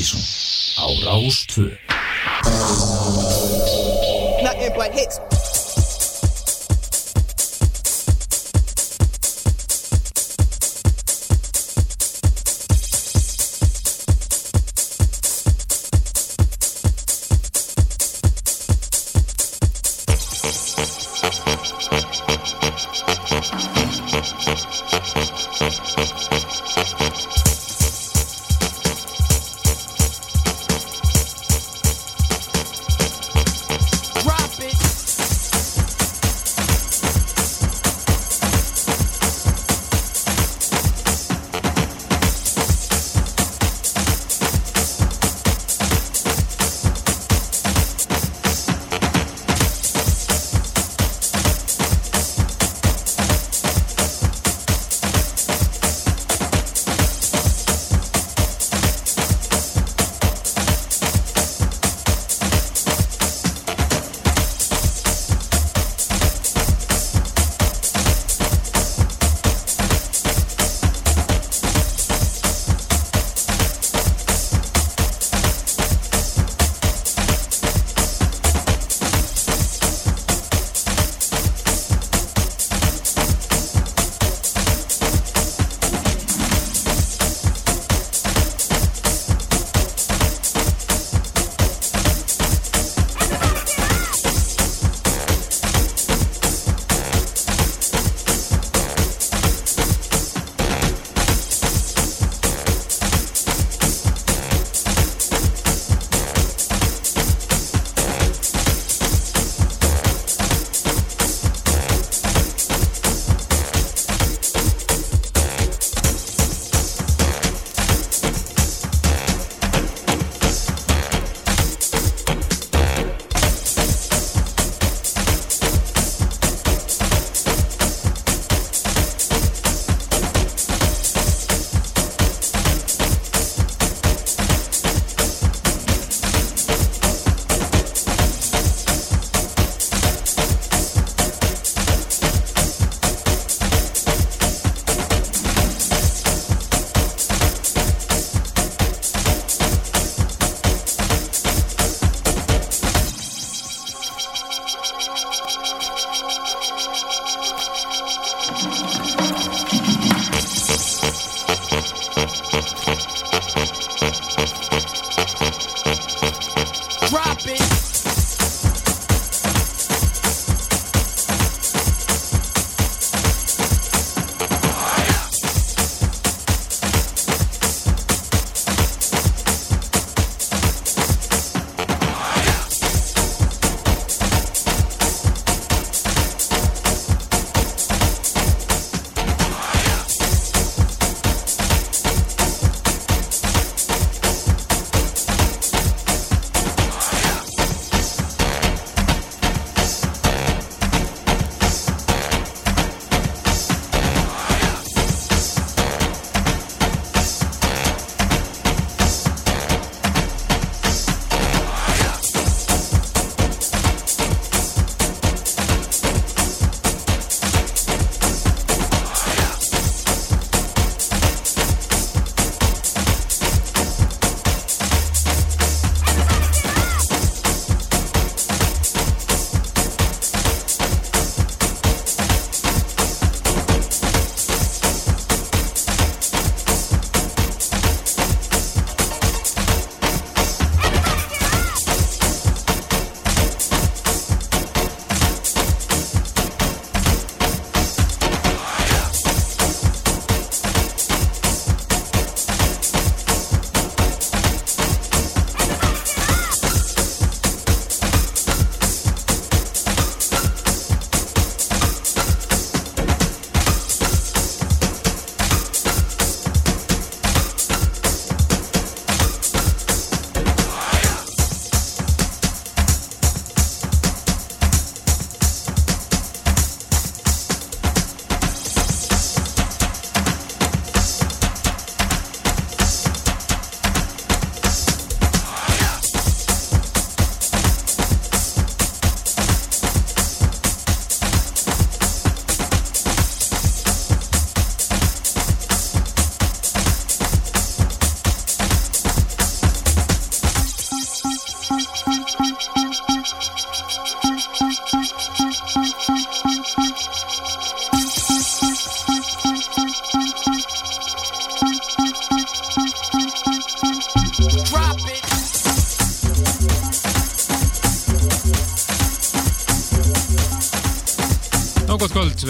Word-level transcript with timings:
Ástísson 0.00 0.20
á 0.80 0.86
Rástvö 1.04 1.76
Nothing 4.42 4.72
but 4.74 4.92
hits. 4.94 5.49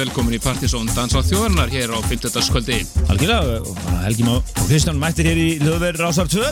Velkomin 0.01 0.37
í 0.37 0.41
Partizón 0.43 0.89
Dansa 0.95 1.21
á 1.21 1.29
þjóðarnar 1.29 1.73
hér 1.73 1.93
á 1.93 1.99
50. 2.03 2.51
kvöldi 2.53 2.79
Algjörlega, 3.13 3.61
Helgi 4.07 4.27
Má 4.27 4.33
og 4.39 4.63
Kristján 4.67 5.01
mættir 5.01 5.29
hér 5.31 5.41
í 5.41 5.49
hljóðverð 5.61 6.05
Rásar 6.05 6.31
2 6.33 6.45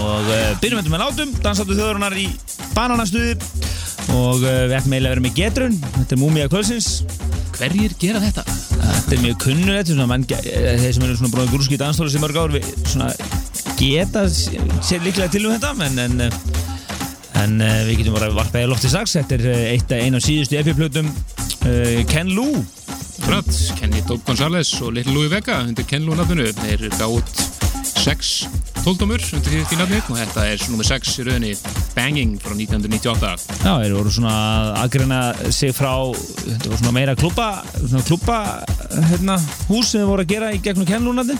og 0.00 0.28
uh, 0.28 0.50
byrjum 0.60 0.82
þetta 0.82 0.92
með 0.92 1.04
látum. 1.06 1.34
Dansáttu 1.44 1.78
þjóðurinnar 1.78 2.18
í 2.20 2.28
bananastuði 2.76 3.38
og 4.14 4.44
uh, 4.44 4.64
við 4.68 4.76
ætlum 4.80 4.98
eiginlega 4.98 5.14
að 5.14 5.14
vera 5.14 5.26
með 5.28 5.38
getrun. 5.40 5.80
Þetta 6.00 6.18
er 6.18 6.22
Múmia 6.22 6.50
Kvölsins 6.52 6.90
Hverjir 7.54 7.92
gera 8.02 8.20
þetta? 8.22 8.42
þetta 9.04 9.14
er 9.14 9.22
mjög 9.22 9.40
kunnulegt 9.44 9.90
eh, 10.34 10.76
þeir 10.80 10.94
sem 10.96 11.04
eru 11.06 11.16
svona 11.18 11.32
bróðið 11.34 11.52
grúski 11.54 11.78
danstóri 11.80 12.12
sem 12.12 12.22
mörg 12.24 12.38
ár 12.40 12.54
við 12.54 12.66
svona 12.82 13.10
geta 13.78 14.24
sér 14.28 15.04
líklega 15.04 15.30
til 15.32 15.44
um 15.46 15.54
þetta 15.54 15.74
en, 15.86 16.00
en, 16.04 16.24
eh, 16.24 16.38
en 17.44 17.58
uh, 17.60 17.82
við 17.88 18.00
getum 18.00 18.16
bara 18.16 18.30
varpaði 18.34 18.70
lofti 18.70 18.90
strax. 18.90 19.16
Þetta 19.18 19.36
er 19.36 19.46
uh, 19.50 19.64
eitt 19.74 19.92
af 19.92 20.02
einu 20.02 20.20
af 20.20 20.24
síðustu 20.24 20.58
epiplötum 20.60 21.10
uh, 21.10 22.00
Ken 22.10 22.32
Lou 22.34 22.64
Brad, 23.34 23.56
Kenny 23.74 23.98
Dope 24.06 24.22
González 24.22 24.68
og 24.78 24.92
Little 24.94 25.10
Louis 25.10 25.30
Vega 25.30 25.56
undir 25.66 25.82
Ken 25.90 26.04
Lou 26.06 26.14
nafninu. 26.14 26.44
Þeir 26.54 26.84
gátt 26.94 27.40
6 27.98 28.28
tóldómur 28.84 29.24
undir 29.34 29.64
því 29.66 29.78
nafni 29.80 29.98
og 29.98 30.20
þetta 30.20 30.44
er 30.52 30.62
nummer 30.70 30.86
6 30.86 31.16
í 31.18 31.24
rauninni 31.26 31.72
Banging 31.96 32.36
frá 32.38 32.54
1998 32.54 33.56
Já, 33.64 33.72
þeir 33.82 33.96
voru 33.96 34.12
svona 34.14 34.36
að 34.38 34.70
aðgreina 34.84 35.18
sig 35.48 35.74
frá, 35.74 35.90
þetta 36.44 36.70
voru 36.70 36.78
svona 36.84 36.94
meira 36.94 37.16
klúpa, 37.18 37.48
klúpa 38.06 38.38
hérna, 39.10 39.40
hús 39.66 39.90
sem 39.90 40.04
þeir 40.04 40.10
voru 40.12 40.26
að 40.28 40.30
gera 40.36 40.54
í 40.54 40.62
gegnum 40.62 40.86
kennlúnandi 40.92 41.34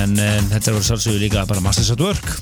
en 0.00 0.18
um, 0.18 0.50
þetta 0.56 0.74
voru 0.74 0.88
sálsögur 0.90 1.22
líka 1.22 1.46
bara 1.46 1.62
Masters 1.62 1.92
at 1.94 2.02
Work. 2.02 2.34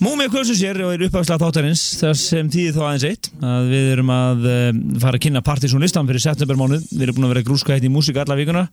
Múmið 0.00 0.32
kvölsum 0.32 0.56
sér 0.56 0.80
og 0.80 0.94
er 0.94 1.02
uppafslega 1.10 1.44
þáttarins 1.44 1.82
þar 2.00 2.16
sem 2.16 2.48
tíði 2.48 2.72
þó 2.72 2.86
aðeins 2.86 3.10
eitt 3.10 3.19
að 3.40 3.70
við 3.70 3.92
erum 3.94 4.10
að 4.12 4.50
um, 4.50 4.80
fara 5.00 5.16
að 5.16 5.24
kynna 5.26 5.44
Partizón 5.44 5.84
listan 5.84 6.08
fyrir 6.08 6.22
septembermánuð, 6.24 6.90
við 6.92 7.06
erum 7.06 7.16
búin 7.16 7.28
að 7.28 7.32
vera 7.34 7.46
grúska 7.46 7.74
hérna 7.74 7.88
í 7.88 7.94
músík 7.94 8.20
alla 8.20 8.36
vikuna. 8.38 8.66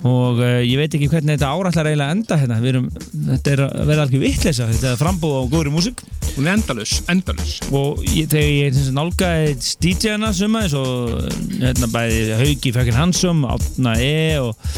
Og 0.00 0.38
uh, 0.40 0.62
ég 0.64 0.78
veit 0.80 0.94
ekki 0.96 1.10
hvernig 1.12 1.36
þetta 1.36 1.50
árætlar 1.52 1.90
eiginlega 1.90 2.14
enda 2.16 2.38
hérna, 2.40 2.56
erum, 2.70 2.86
þetta 3.12 3.52
er 3.52 3.62
að 3.66 3.90
vera 3.90 4.06
alveg 4.06 4.22
vitleisa, 4.22 4.68
þetta 4.70 4.94
er 4.94 5.00
frambúð 5.00 5.36
á 5.36 5.42
góðri 5.52 5.74
músík. 5.74 6.02
Hún 6.38 6.48
er 6.48 6.56
endalus, 6.56 6.96
endalus 7.10 7.58
og 7.68 8.00
ég, 8.06 8.30
þegar 8.30 8.48
ég 8.48 8.80
nálgaði 8.96 9.54
DJ-ana 9.84 10.32
suma 10.36 10.64
eins 10.64 10.76
og 10.78 11.28
hérna 11.60 11.90
bæði 11.92 12.38
Hauki 12.40 12.72
Fekkin 12.74 12.96
Hansson, 12.96 13.44
Átna 13.50 13.96
E 14.00 14.38
og, 14.40 14.70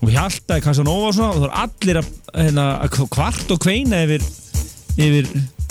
og 0.00 0.14
Hjalta 0.14 0.60
í 0.60 0.64
Casanova 0.64 1.10
og 1.10 1.18
það 1.18 1.42
voru 1.42 1.56
allir 1.66 2.00
að, 2.00 2.12
hérna, 2.38 2.68
að 2.86 3.02
kvart 3.12 3.52
og 3.52 3.60
kveina 3.66 4.06
yfir, 4.06 4.24
yfir 4.96 5.28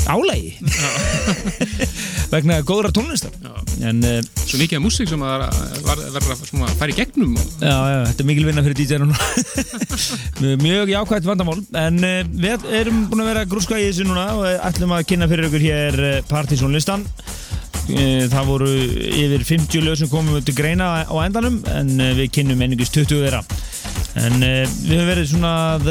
álægi 0.09 0.56
vegna 2.31 2.62
góðra 2.65 2.94
tónlistar 2.95 3.36
en 3.86 4.01
uh, 4.06 4.19
Svo 4.45 4.59
mikið 4.59 4.77
af 4.77 4.83
músík 4.83 5.09
sem 5.09 5.21
að 5.24 5.44
verða 5.86 6.36
að 6.36 6.74
fara 6.80 6.92
í 6.92 6.95
gegnum. 6.98 7.36
Já, 7.62 7.71
já, 7.71 8.00
þetta 8.09 8.24
er 8.24 8.27
mikil 8.27 8.48
vinna 8.48 8.63
fyrir 8.65 8.77
DJ-ana 8.77 9.07
mjög 10.65 10.92
jákvæmt 10.92 11.30
vandamál. 11.30 11.59
En 11.80 12.01
uh, 12.03 12.18
við 12.44 12.68
erum 12.81 13.06
búin 13.12 13.24
að 13.24 13.31
vera 13.31 13.45
grúska 13.50 13.80
í 13.80 13.88
þessu 13.88 14.07
núna 14.09 14.25
og 14.36 14.68
ætlum 14.69 14.95
að 14.98 15.06
kynna 15.12 15.30
fyrir 15.31 15.48
ykkur 15.48 15.65
hér 15.65 16.01
uh, 16.01 16.18
Partizón 16.31 16.75
listan 16.75 17.07
það 18.31 18.45
voru 18.48 18.68
yfir 18.71 19.42
50 19.44 19.81
lög 19.83 19.98
sem 20.00 20.07
komum 20.07 20.38
til 20.45 20.53
greina 20.56 21.01
á 21.01 21.15
endanum 21.25 21.57
en 21.74 21.89
við 22.15 22.30
kynnum 22.38 22.62
einingist 22.63 22.94
20 22.95 23.25
þeirra. 23.25 23.42
En 24.21 24.38
við 24.38 24.94
höfum 24.94 25.09
verið 25.09 25.27
svona 25.31 25.53
að 25.74 25.89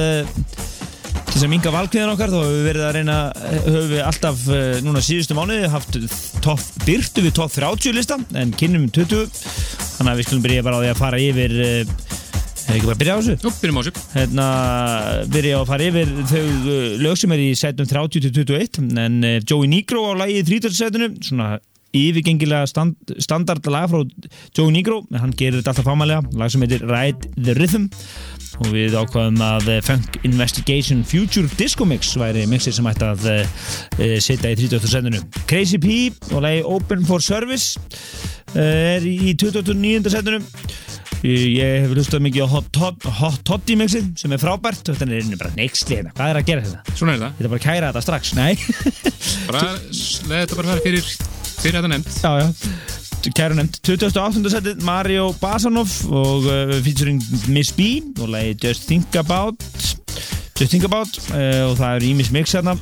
að 1.31 1.50
minga 1.53 1.71
valkviðan 1.73 2.11
okkar 2.12 2.32
þá 2.32 2.37
höfum 2.37 2.56
við 2.56 2.67
verið 2.67 2.85
að 2.85 2.97
reyna 2.97 3.17
höfum 3.65 3.88
við 3.91 4.00
alltaf 4.05 4.41
uh, 4.50 4.81
núna 4.85 5.03
síðustu 5.05 5.37
mánuði 5.38 5.71
haft 5.73 5.99
top, 6.44 6.62
byrtu 6.85 7.25
við 7.25 7.35
top 7.38 7.55
30 7.55 7.97
listan 7.97 8.25
en 8.37 8.53
kynnum 8.59 8.88
20 8.93 9.31
þannig 9.31 10.11
að 10.12 10.21
við 10.21 10.29
skulum 10.29 10.44
byrja 10.44 10.67
bara 10.67 10.79
á 10.79 10.82
því 10.82 10.91
að 10.91 11.00
fara 11.00 11.23
yfir 11.25 11.56
uh, 11.65 11.94
ekki 12.71 12.91
bara 12.91 13.00
byrja 13.00 13.17
á 13.17 13.19
þessu? 13.21 13.37
Jú, 13.41 13.55
byrjum 13.62 13.81
á 13.81 13.82
þessu. 13.82 14.05
Hérna, 14.15 14.47
byrja 15.32 15.56
á 15.56 15.61
að 15.62 15.71
fara 15.73 15.88
yfir 15.88 16.12
þau 16.31 16.44
uh, 16.44 16.85
lög 17.06 17.19
sem 17.23 17.35
er 17.37 17.43
í 17.47 17.49
setnum 17.62 17.91
30 17.94 18.27
til 18.27 18.35
21 18.44 19.03
en 19.06 19.19
Joey 19.41 19.71
Negro 19.71 20.06
á 20.11 20.21
lagi 20.21 20.38
í 20.43 20.47
30 20.50 20.77
setinu 20.77 21.12
svona 21.25 21.56
yfirgengilega 21.97 22.69
stand, 22.71 22.94
standard 23.19 23.67
lag 23.71 23.88
frá 23.91 24.05
Joey 24.55 24.75
Negro. 24.75 25.00
En 25.11 25.25
hann 25.25 25.35
gerir 25.35 25.59
þetta 25.59 25.75
alltaf 25.75 25.88
fámælega. 25.88 26.23
Lag 26.38 26.53
sem 26.53 26.62
heitir 26.62 26.85
Ride 26.87 27.32
the 27.35 27.56
Rhythm 27.59 27.88
og 28.60 28.70
við 28.74 28.96
ákvaðum 28.98 29.40
að 29.44 29.70
uh, 29.72 29.78
Funk 29.84 30.20
Investigation 30.28 31.02
Future 31.08 31.48
Disco 31.58 31.86
Mix 31.88 32.12
væri 32.20 32.46
mixið 32.50 32.76
sem 32.78 32.90
ætti 32.90 33.08
að 33.08 33.26
uh, 33.32 33.56
uh, 33.98 34.16
setja 34.22 34.52
í 34.52 34.58
30 34.60 34.92
setinu 34.92 35.22
Crazy 35.50 35.80
P 35.82 35.98
og 36.34 36.44
lagi 36.44 36.62
Open 36.68 37.04
for 37.08 37.24
Service 37.24 37.80
er 38.58 39.04
í 39.06 39.34
29. 39.38 40.10
setinu 40.12 40.40
Ég 41.20 41.82
hef 41.84 41.90
hlustað 41.92 42.22
mikið 42.24 42.46
á 42.48 42.52
Hot, 42.54 42.78
hot, 42.80 43.08
hot 43.18 43.42
Toddy 43.44 43.76
mixið 43.76 44.06
sem 44.16 44.32
er 44.32 44.40
frábært. 44.40 44.88
Og 44.88 44.96
þetta 44.96 45.18
er 45.18 45.36
bara 45.36 45.52
nextli 45.52 45.98
hérna. 45.98 46.14
Hvað 46.16 46.32
er 46.32 46.38
að 46.40 46.46
gera 46.48 46.64
þetta? 46.64 46.94
Svona 46.96 47.12
er 47.12 47.20
það. 47.20 47.34
Þetta 47.36 47.44
er 47.44 47.52
bara 47.52 47.60
að 47.60 47.66
kæra 47.66 47.90
þetta 47.90 48.04
strax, 48.06 48.32
nei. 48.38 48.54
Bara 49.50 49.66
þetta 50.30 50.60
bara 50.62 50.78
fyrir 50.80 51.12
fyrir 51.60 51.80
þetta 51.80 51.92
nefnd 51.92 52.20
Já, 52.24 52.32
já 52.40 53.09
Kæra 53.28 53.52
nefnd 53.52 53.76
28. 53.84 54.49
setið 54.49 54.84
Mario 54.87 55.26
Basanov 55.43 55.90
og 56.08 56.46
uh, 56.49 56.72
featuring 56.81 57.20
Miss 57.52 57.69
B 57.76 58.00
og 58.17 58.31
lagi 58.32 58.55
Just 58.62 58.87
Think 58.88 59.17
About 59.20 59.61
Just 60.56 60.70
Think 60.72 60.87
About 60.88 61.19
uh, 61.28 61.69
og 61.69 61.76
það 61.76 61.90
er 61.90 62.06
Ímis 62.08 62.31
mix 62.32 62.55
hérna 62.56 62.78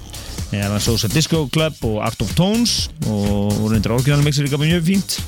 eða 0.54 0.78
Sosa 0.80 1.10
Disco 1.10 1.42
Club 1.52 1.82
og 1.88 1.98
Art 2.06 2.22
of 2.22 2.30
Tones 2.38 2.86
og, 3.08 3.50
og 3.50 3.72
reyndir 3.72 3.96
orginal 3.96 4.22
mix 4.22 4.38
er 4.38 4.46
líka 4.46 4.60
mjög 4.62 4.86
fínt 4.86 5.18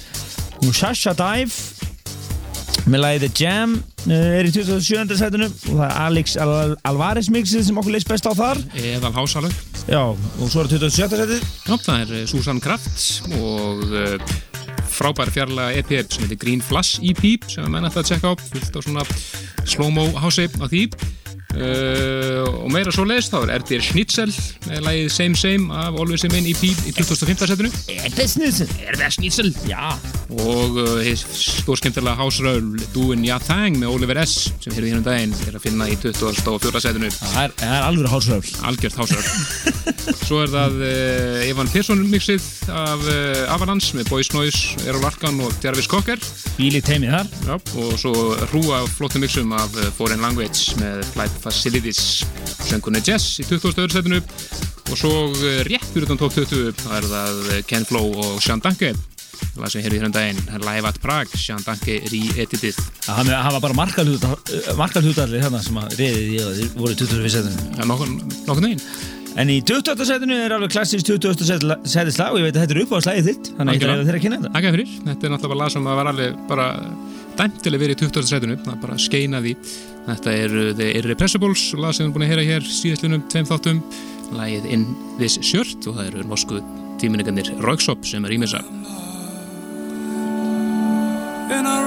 og 0.62 0.70
Sasha 0.78 1.16
Dive 1.18 2.86
með 2.86 3.02
lagi 3.02 3.22
The 3.24 3.30
Jam 3.42 3.74
uh, 3.80 4.14
er 4.14 4.46
í 4.46 4.52
27. 4.54 5.18
setinu 5.18 5.48
og 5.50 5.72
það 5.72 5.84
er 5.88 5.96
Alex 6.04 6.36
Al 6.38 6.54
Alvarez 6.86 7.32
mixið 7.34 7.66
sem 7.66 7.82
okkur 7.82 7.96
leist 7.96 8.10
best 8.12 8.30
á 8.30 8.32
þar 8.38 8.62
Eðal 8.78 9.10
Hásalug 9.18 9.58
Já, 9.90 10.04
og 10.06 10.46
svo 10.46 10.62
er 10.62 10.70
27. 10.70 10.94
setið 11.18 11.34
Já, 11.42 11.74
það 11.74 11.98
er 11.98 12.14
eh, 12.20 12.24
Susan 12.30 12.62
Kraft 12.62 13.34
og 13.40 13.82
frábær 14.90 15.30
fjarlaga 15.32 15.78
EP 15.78 15.90
sem 16.10 16.26
heitir 16.26 16.40
Green 16.42 16.62
Flash 16.64 17.00
EP 17.02 17.22
sem 17.48 17.64
að 17.64 17.72
menn 17.74 17.88
ætti 17.88 18.02
að 18.02 18.10
tjekka 18.10 18.32
á. 18.32 18.34
Fullt 18.50 18.76
á 18.76 18.80
svona 18.84 19.06
slow-mo 19.64 20.06
hási 20.20 20.48
á 20.58 20.66
því 20.66 20.84
uh, 21.56 22.46
og 22.62 22.70
meira 22.72 22.92
svo 22.94 23.04
leiðist 23.08 23.32
þá 23.32 23.40
er 23.42 23.52
Erdir 23.56 23.82
Schnitzel 23.84 24.30
með 24.68 24.84
lagið 24.86 25.08
Same 25.14 25.38
Same 25.38 25.74
af 25.74 25.98
Always 25.98 26.24
Same 26.24 26.40
EP 26.50 26.62
í 26.62 26.92
2015 26.94 27.50
setinu 27.50 27.70
Er 27.90 28.14
það 28.14 28.28
snitsel? 28.34 28.68
Er 28.84 28.98
það 29.00 29.14
Schnitzel? 29.16 29.50
Já 29.68 29.96
og 30.30 30.78
uh, 30.78 31.08
stórskemtilega 31.26 32.14
hásraul 32.20 32.78
Doing 32.94 33.24
Ya 33.26 33.40
Thang 33.42 33.80
með 33.80 33.96
Oliver 33.96 34.20
S 34.22 34.52
sem 34.62 34.74
fyrir 34.74 34.92
þínum 34.92 35.06
daginn 35.06 35.34
er 35.48 35.58
að 35.58 35.64
finna 35.64 35.88
í 35.90 35.96
24. 35.98 36.82
setinu 36.84 37.10
Það 37.16 37.40
er, 37.42 37.56
er 37.66 37.86
alveg 37.88 38.12
hálsröfl 38.12 38.54
algjört 38.70 39.00
hásraul 39.00 39.26
svo 40.28 40.42
er 40.44 40.52
það 40.54 40.78
uh, 40.86 41.48
Evan 41.48 41.72
Persson 41.72 42.04
mixið 42.12 42.46
af 42.70 43.02
Avalanche 43.50 43.96
með 43.98 44.12
Boys 44.12 44.30
Noise, 44.34 44.78
Errol 44.86 45.08
Arkan 45.08 45.40
og 45.42 45.56
Jarvis 45.64 45.90
Cocker 45.90 46.20
Bílið 46.54 46.86
teimið 46.86 47.16
þar 47.16 47.34
Já, 47.48 47.56
og 47.82 47.92
svo 47.98 48.14
hrúa 48.52 48.84
flottum 48.94 49.24
mixum 49.24 49.50
af 49.56 49.74
Foreign 49.98 50.22
Language 50.22 50.78
með 50.78 51.02
Flight 51.10 51.39
Facilities 51.40 52.24
söngunni 52.68 53.02
Jess 53.04 53.40
í 53.40 53.46
20. 53.48 53.72
öðru 53.74 53.94
setinu 53.94 54.20
og 54.90 54.98
svo 54.98 55.12
uh, 55.30 55.60
rétt 55.68 55.86
fyrir 55.92 56.08
utan 56.08 56.20
top 56.20 56.34
20 56.36 56.74
það 56.82 56.98
er 56.98 57.08
það 57.12 57.40
uh, 57.44 57.62
Ken 57.70 57.86
Flo 57.88 58.04
og 58.10 58.40
Sean 58.44 58.62
Danke 58.64 58.92
það 59.50 59.72
sem 59.72 59.84
hér 59.84 59.94
í 59.94 60.00
hérna 60.00 60.12
daginn 60.14 60.40
Live 60.64 60.90
at 60.90 60.98
Prague, 61.02 61.38
Sean 61.38 61.62
Danke 61.66 62.00
re-editið 62.10 62.78
Það 63.04 63.22
hann 63.22 63.54
var 63.56 63.62
bara 63.64 63.78
markalhutalli 63.78 65.40
hérna 65.42 65.62
sem 65.64 65.80
að 65.80 65.96
reyðið 66.00 66.34
í 66.34 66.42
að 66.44 66.52
þið 66.58 66.76
voru 66.76 66.92
í 66.92 67.00
25 67.00 67.32
setinu 67.36 67.70
ja, 67.78 67.88
nokkur, 67.90 68.66
neginn 68.66 68.84
En 69.38 69.50
í 69.52 69.60
28. 69.62 70.04
setinu 70.08 70.36
er 70.42 70.52
alveg 70.56 70.72
klassist 70.74 71.06
20. 71.06 71.44
setið 71.86 72.14
slag 72.16 72.34
og 72.34 72.40
ég 72.40 72.48
veit 72.48 72.56
að 72.56 72.64
þetta 72.64 72.74
er 72.74 72.80
upp 72.82 72.94
á 72.94 72.98
slagið 73.06 73.28
þitt 73.30 73.50
þannig 73.54 73.70
að 73.70 73.76
ég 73.76 73.84
ætla 73.84 73.94
að 73.94 74.08
þeirra 74.08 74.18
að 74.18 74.24
kynna 74.24 74.40
þetta 74.40 74.50
þetta 75.06 75.28
er 75.28 75.34
náttúrulega 75.34 75.60
lag 75.60 75.74
sem 75.74 75.86
var 75.86 76.10
alveg 76.10 76.40
bara 76.50 76.66
dæmt 77.40 77.62
til 77.64 77.72
að 77.72 77.82
vera 77.84 77.96
í 77.96 78.00
20. 78.00 78.28
setinu 78.28 78.58
það 78.60 78.74
er 78.74 78.80
bara 78.84 78.96
að 78.96 79.04
skeina 79.06 79.40
því. 79.44 79.56
Þetta 80.10 80.36
er 80.44 80.56
The 80.76 80.88
Irrepressibles, 81.00 81.66
lag 81.78 81.94
sem 81.96 82.04
við 82.04 82.08
erum 82.08 82.16
búin 82.16 82.26
að 82.26 82.32
heyra 82.34 82.48
hér 82.50 82.70
síðastlunum 82.78 83.26
tveim 83.32 83.48
þáttum. 83.48 83.82
Lagið 84.36 84.70
In 84.70 84.86
This 85.18 85.40
Shirt 85.42 85.88
og 85.90 85.98
það 85.98 86.12
eru 86.12 86.28
norsku 86.30 86.60
tíminningarnir 87.02 87.54
Rauksop 87.64 88.04
sem 88.06 88.26
er 88.28 88.36
ímessa 88.36 88.62
in 91.50 91.79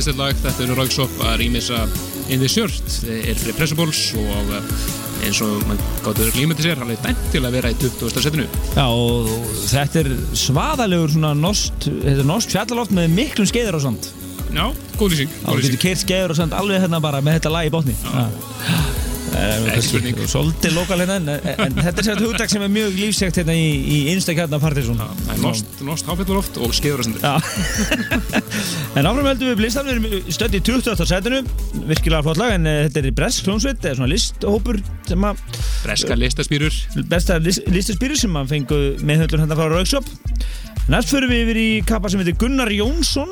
æðislegt 0.00 0.20
lag, 0.20 0.38
þetta 0.40 0.62
eru 0.64 0.74
Rauksop 0.78 1.18
að 1.28 1.34
rýmisa 1.42 1.78
In 2.32 2.40
the 2.40 2.48
Shirt. 2.48 2.92
Er 3.04 3.36
fyrir 3.36 3.56
Pressables 3.58 3.98
og 4.16 4.52
eh, 4.56 4.70
eins 5.26 5.40
og 5.44 5.60
mann 5.68 5.80
gáttur 6.00 6.30
glímandi 6.32 6.64
sér 6.64 6.80
alveg 6.80 7.02
dæmt 7.04 7.26
til 7.34 7.42
að 7.44 7.58
vera 7.58 7.72
í 7.74 7.76
20. 7.82 8.22
setinu. 8.24 8.46
Já, 8.78 8.86
og 8.86 9.28
þetta 9.66 10.00
er 10.00 10.10
svaðalegur 10.40 11.12
svona 11.12 11.34
nost, 11.36 11.90
þetta 11.90 12.16
er 12.16 12.30
nost 12.30 12.54
fjallaloft 12.54 12.96
með 12.96 13.12
miklum 13.18 13.50
skeiður 13.50 13.76
og 13.80 13.84
svona 13.84 14.16
Já, 14.50 14.64
góð 14.96 15.12
lýsing, 15.12 15.34
Já, 15.36 15.44
þú 15.50 15.60
getur 15.66 15.82
keirt 15.84 16.02
skeiður 16.06 16.32
og 16.32 16.40
svona 16.40 16.62
alveg 16.62 16.86
hérna 16.86 17.02
bara 17.04 17.20
með 17.22 17.36
þetta 17.38 17.54
lag 17.58 17.68
í 17.68 17.74
botni. 17.76 17.98
Já. 18.00 18.24
Ekki 19.30 19.82
spurning. 19.84 20.22
Svolítið 20.26 20.74
lokal 20.74 20.98
hérna 21.04 21.20
en, 21.20 21.28
en 21.54 21.76
þetta 21.76 22.02
er 22.02 22.08
sér 22.08 22.22
hugdag 22.24 22.50
sem 22.50 22.64
er 22.66 22.72
mjög 22.72 22.96
lífsegt 22.98 23.38
hérna 23.38 23.54
í, 23.54 23.68
í 23.78 23.98
einstakjarna 24.14 24.58
partysón 24.62 24.98
Það 24.98 25.12
er 25.12 25.19
nost, 25.44 25.82
nost 25.86 26.08
háfjalluloft 26.10 26.60
og 26.60 26.74
skeðurasendur 26.76 27.24
Já. 27.24 27.36
En 28.98 29.06
áfram 29.06 29.28
heldum 29.30 29.52
við 29.54 29.78
erum 29.80 30.08
stödd 30.32 30.56
í 30.58 30.62
28. 30.62 31.08
setinu 31.10 31.42
virkilega 31.90 32.24
flott 32.26 32.40
lag 32.40 32.56
en 32.56 32.66
uh, 32.68 32.80
þetta 32.88 33.04
er 33.04 33.18
Bresk 33.20 33.46
hljómsveit, 33.48 33.84
er 33.84 33.98
svona 33.98 34.10
listhópur 34.10 34.80
að 35.10 35.44
Breska 35.84 36.16
listaspýrur 36.18 36.74
besta 37.10 37.38
list, 37.42 37.64
listaspýri 37.70 38.18
sem 38.18 38.36
að 38.38 38.54
fengu 38.54 38.80
meðhöndlun 39.02 39.46
hérna 39.46 39.58
frá 39.58 39.70
Rauksop 39.70 40.10
Næst 40.90 41.12
förum 41.12 41.30
við 41.30 41.44
yfir 41.44 41.58
í 41.60 41.68
kappa 41.86 42.10
sem 42.10 42.18
heitir 42.18 42.34
Gunnar 42.40 42.70
Jónsson. 42.74 43.30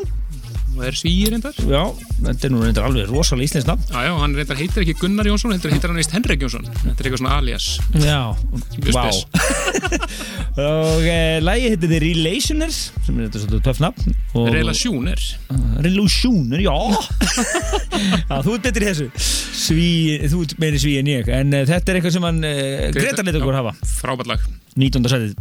Og 0.77 0.83
er 0.87 0.95
svíir 0.95 1.33
reyndar. 1.33 1.57
Já, 1.59 1.81
þetta 2.21 2.47
er 2.47 2.53
nú 2.55 2.61
reyndar 2.63 2.87
alveg 2.87 3.09
rosalega 3.11 3.49
íslensk 3.49 3.67
nafn. 3.67 3.89
Já, 3.91 4.05
já, 4.07 4.13
hann 4.21 4.37
reyndar 4.39 4.61
heitir 4.61 4.85
ekki 4.85 4.95
Gunnar 5.01 5.27
Jónsson, 5.27 5.57
heitir 5.57 5.91
hann 5.91 5.99
eist 5.99 6.15
Henrik 6.15 6.45
Jónsson. 6.45 6.69
Þetta 6.69 6.95
er 6.95 7.09
eitthvað 7.09 7.23
svona 7.25 7.39
alias. 7.41 7.67
Já, 7.99 8.21
vá. 8.95 9.09
Og 10.59 11.05
e, 11.07 11.39
lagi 11.45 11.69
heitir 11.71 11.87
The 11.91 11.99
Relationers 12.03 12.79
sem 13.07 13.19
er 13.21 13.29
þetta 13.29 13.43
svolítið 13.45 13.61
töff 13.69 13.79
nafn. 13.83 14.17
Og- 14.35 14.49
Relasjónir 14.55 15.21
Relationer, 15.85 16.65
já. 16.65 16.75
Já, 18.29 18.41
þú 18.45 18.57
ert 18.57 18.65
betri 18.67 18.87
í 18.87 18.89
þessu. 18.91 19.07
Sví, 19.59 19.87
þú 20.31 20.43
ert 20.45 20.57
meiri 20.63 20.81
sví 20.83 20.97
en 21.01 21.11
ég. 21.11 21.31
En 21.35 21.55
uh, 21.55 21.63
þetta 21.69 21.93
er 21.95 21.99
eitthvað 22.01 22.15
sem 22.17 22.27
hann 22.27 22.43
uh, 22.47 22.89
Greta 22.95 23.25
leit 23.27 23.39
okkur 23.39 23.57
hafa. 23.59 23.73
Frábært 23.99 24.31
lag. 24.35 24.45
19. 24.79 25.09
setið 25.11 25.33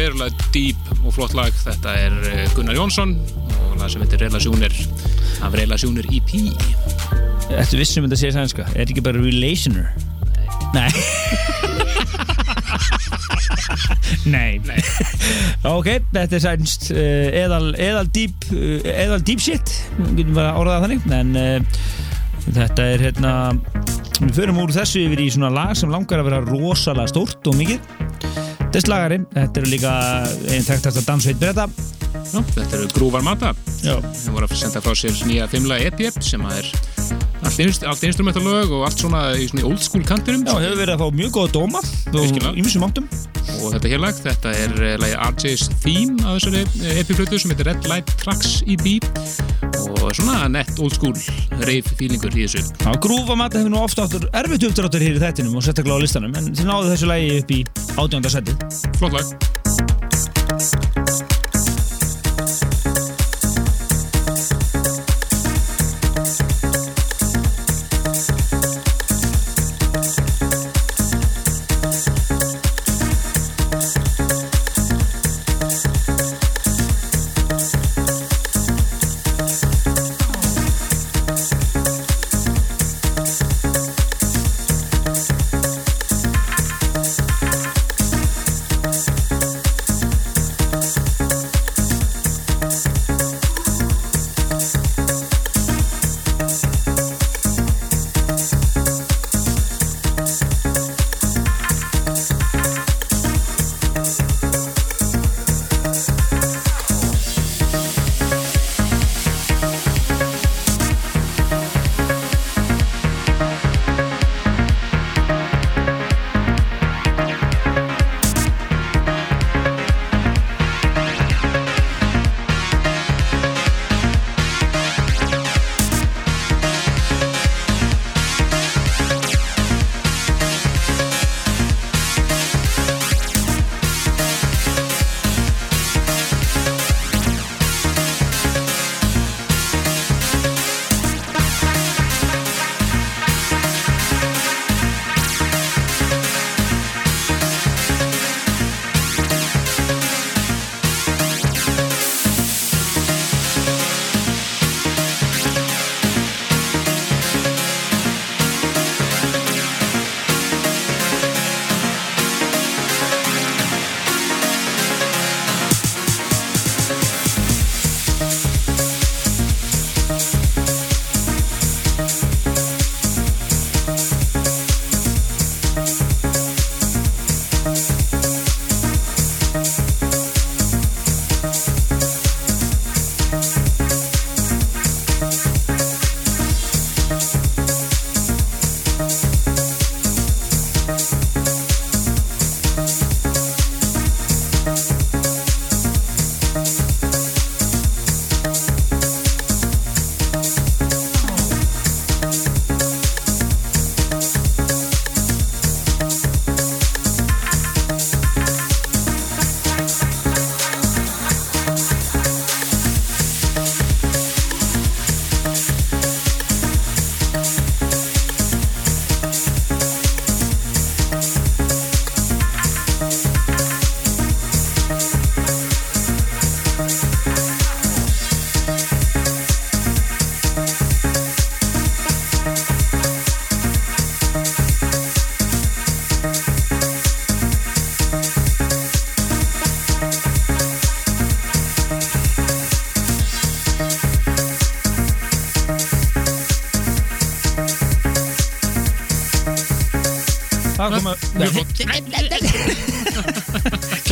rosalega 0.00 0.30
dýp 0.54 0.92
og 1.04 1.12
flott 1.14 1.34
lag. 1.36 1.52
Þetta 1.64 1.96
er 1.98 2.14
eh, 2.30 2.44
Gunnar 2.56 2.78
Jónsson 2.78 3.16
og 3.68 3.74
lag 3.80 3.90
sem 3.92 4.00
heitir 4.04 4.22
Relasjónir 4.24 4.72
af 5.44 5.52
Relasjónir 5.56 6.08
EP. 6.08 6.32
Ertu 7.50 7.80
vissum 7.80 8.06
að 8.06 8.14
þetta 8.14 8.20
sé 8.22 8.32
sænska? 8.36 8.64
Er 8.70 8.80
þetta 8.80 8.94
ekki 8.94 9.04
bara 9.04 9.20
relationer? 9.20 9.90
Nei 10.70 10.88
Nei 14.30 14.60
Nei. 14.68 14.78
Ok, 15.66 15.88
þetta 16.14 16.38
er 16.38 16.44
sænst 16.44 16.90
uh, 16.94 17.26
eðal, 17.42 17.72
eðal 17.74 18.10
deep 18.14 18.46
uh, 18.54 18.78
eðal 18.86 19.24
deep 19.26 19.42
shit 19.42 19.72
getum 20.14 20.36
bara 20.36 20.52
að 20.52 20.60
orða 20.62 20.76
það 20.76 20.86
þannig 20.86 21.16
en 21.18 21.40
uh, 21.40 21.80
þetta 22.50 22.86
er 22.94 23.04
hérna 23.08 23.34
við 24.20 24.36
förum 24.38 24.62
úr 24.62 24.74
þessu 24.74 25.04
yfir 25.08 25.24
í 25.24 25.30
svona 25.34 25.50
lag 25.54 25.74
sem 25.78 25.90
langar 25.92 26.22
að 26.22 26.30
vera 26.30 26.44
rosalega 26.46 27.10
stórt 27.10 27.50
og 27.50 27.58
mikið 27.58 27.99
þess 28.70 28.90
lagari, 28.90 29.22
þetta 29.34 29.62
eru 29.62 29.72
líka 29.72 29.94
einn 30.50 30.66
þekktast 30.66 31.02
að 31.02 31.08
dansveit 31.08 31.40
breyta 31.40 31.66
Já, 32.10 32.40
þetta 32.54 32.76
eru 32.76 32.88
Grúvar 32.94 33.22
Mata. 33.24 33.52
Þeir 33.80 34.34
voru 34.34 34.46
að 34.46 34.56
senda 34.58 34.82
frá 34.84 34.94
sér 34.98 35.14
nýja 35.26 35.46
fimmlega 35.50 35.90
EP 35.90 36.18
sem 36.22 36.42
að 36.46 36.60
er 36.60 36.70
allt, 37.50 37.58
inst, 37.64 37.84
allt 37.84 38.02
instrumentalög 38.06 38.70
og 38.70 38.84
allt 38.86 39.00
svona 39.02 39.20
í 39.34 39.48
svona 39.50 39.64
old 39.66 39.82
school 39.82 40.04
kantinum. 40.06 40.44
Já 40.46 40.54
hefur 40.62 40.78
verið 40.78 40.94
að 40.94 41.00
fá 41.02 41.16
mjög 41.18 41.30
góða 41.34 41.50
dóma 41.56 41.80
og 42.14 42.58
ímissum 42.60 42.84
áttum. 42.86 43.08
Og 43.60 43.74
þetta 43.74 43.90
hér 43.90 44.02
lag, 44.04 44.14
þetta 44.14 44.52
er 44.54 44.76
uh, 44.76 44.92
lagi 45.02 45.16
RJ's 45.26 45.64
Theme 45.82 46.14
af 46.22 46.38
þessari 46.38 46.62
eh, 46.84 47.00
EP-flötu 47.02 47.40
sem 47.42 47.50
heitir 47.50 47.66
Red 47.66 47.88
Light 47.90 48.12
Tracks 48.20 48.60
EP 48.70 48.86
og 49.90 50.14
svona 50.14 50.46
nett 50.52 50.78
old 50.78 50.94
school 50.94 51.16
rave 51.64 51.96
feelingur 51.98 52.36
í 52.36 52.46
þessu. 52.46 52.62
Já, 52.84 52.90
grúfa 53.02 53.34
mata 53.38 53.58
hefur 53.58 53.74
nú 53.74 53.82
ofta 53.82 54.06
áttur 54.06 54.28
erfitt 54.30 54.68
uppdráttur 54.70 55.02
hér 55.02 55.18
í 55.18 55.24
þettinum 55.24 55.58
og 55.58 55.66
sérstaklega 55.66 55.98
á 55.98 56.04
listanum 56.04 56.38
en 56.38 56.52
þið 56.54 56.70
náðu 56.70 56.94
þessu 56.94 57.10
lagi 57.10 57.34
upp 57.40 57.50
í 57.56 57.60
átjónda 57.98 58.30
seti 58.36 58.52
flott 59.00 59.18
lag 59.18 59.26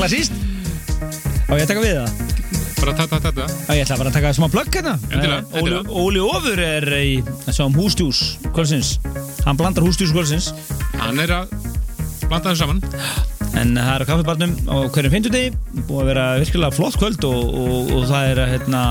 Klassíst 0.08 0.32
Á 1.48 1.52
ég 1.52 1.66
að 1.66 1.68
taka 1.68 1.80
við 1.84 1.98
það? 2.00 2.26
bara 2.78 2.92
tata 2.96 3.18
tata 3.20 3.44
Já, 3.44 3.72
ég 3.76 3.82
ætla 3.82 3.96
bara 4.00 4.08
að 4.08 4.14
taka 4.16 4.30
smá 4.32 4.46
plögg 4.48 4.76
hérna. 4.78 4.92
Eh, 5.12 5.58
Óli. 5.60 5.80
Óli 5.84 6.20
Ofur 6.22 6.60
er 6.64 6.86
í 6.96 7.10
þessum 7.44 7.74
hústjús 7.76 8.20
kvölsins 8.56 8.94
Hann 9.44 9.58
blandar 9.58 9.84
hústjús 9.84 10.14
kvölsins 10.14 10.48
hann 10.96 11.20
er 11.20 11.34
að 11.34 11.52
blanda 12.24 12.54
þessu 12.54 12.62
saman. 12.64 12.80
En 13.56 13.74
það 13.76 13.90
er 13.92 14.04
á 14.04 14.08
kaffibarnum 14.08 14.54
á 14.68 14.76
hverjum 14.92 15.14
fimmtudegi. 15.14 15.52
Búið 15.88 16.00
að 16.00 16.08
vera 16.10 16.24
virkilega 16.40 16.76
flott 16.76 16.98
kvöld 17.00 17.26
og, 17.28 17.54
og, 17.60 17.92
og 17.98 18.06
það 18.08 18.32
er 18.32 18.40
að 18.44 18.52
hérna 18.54 18.82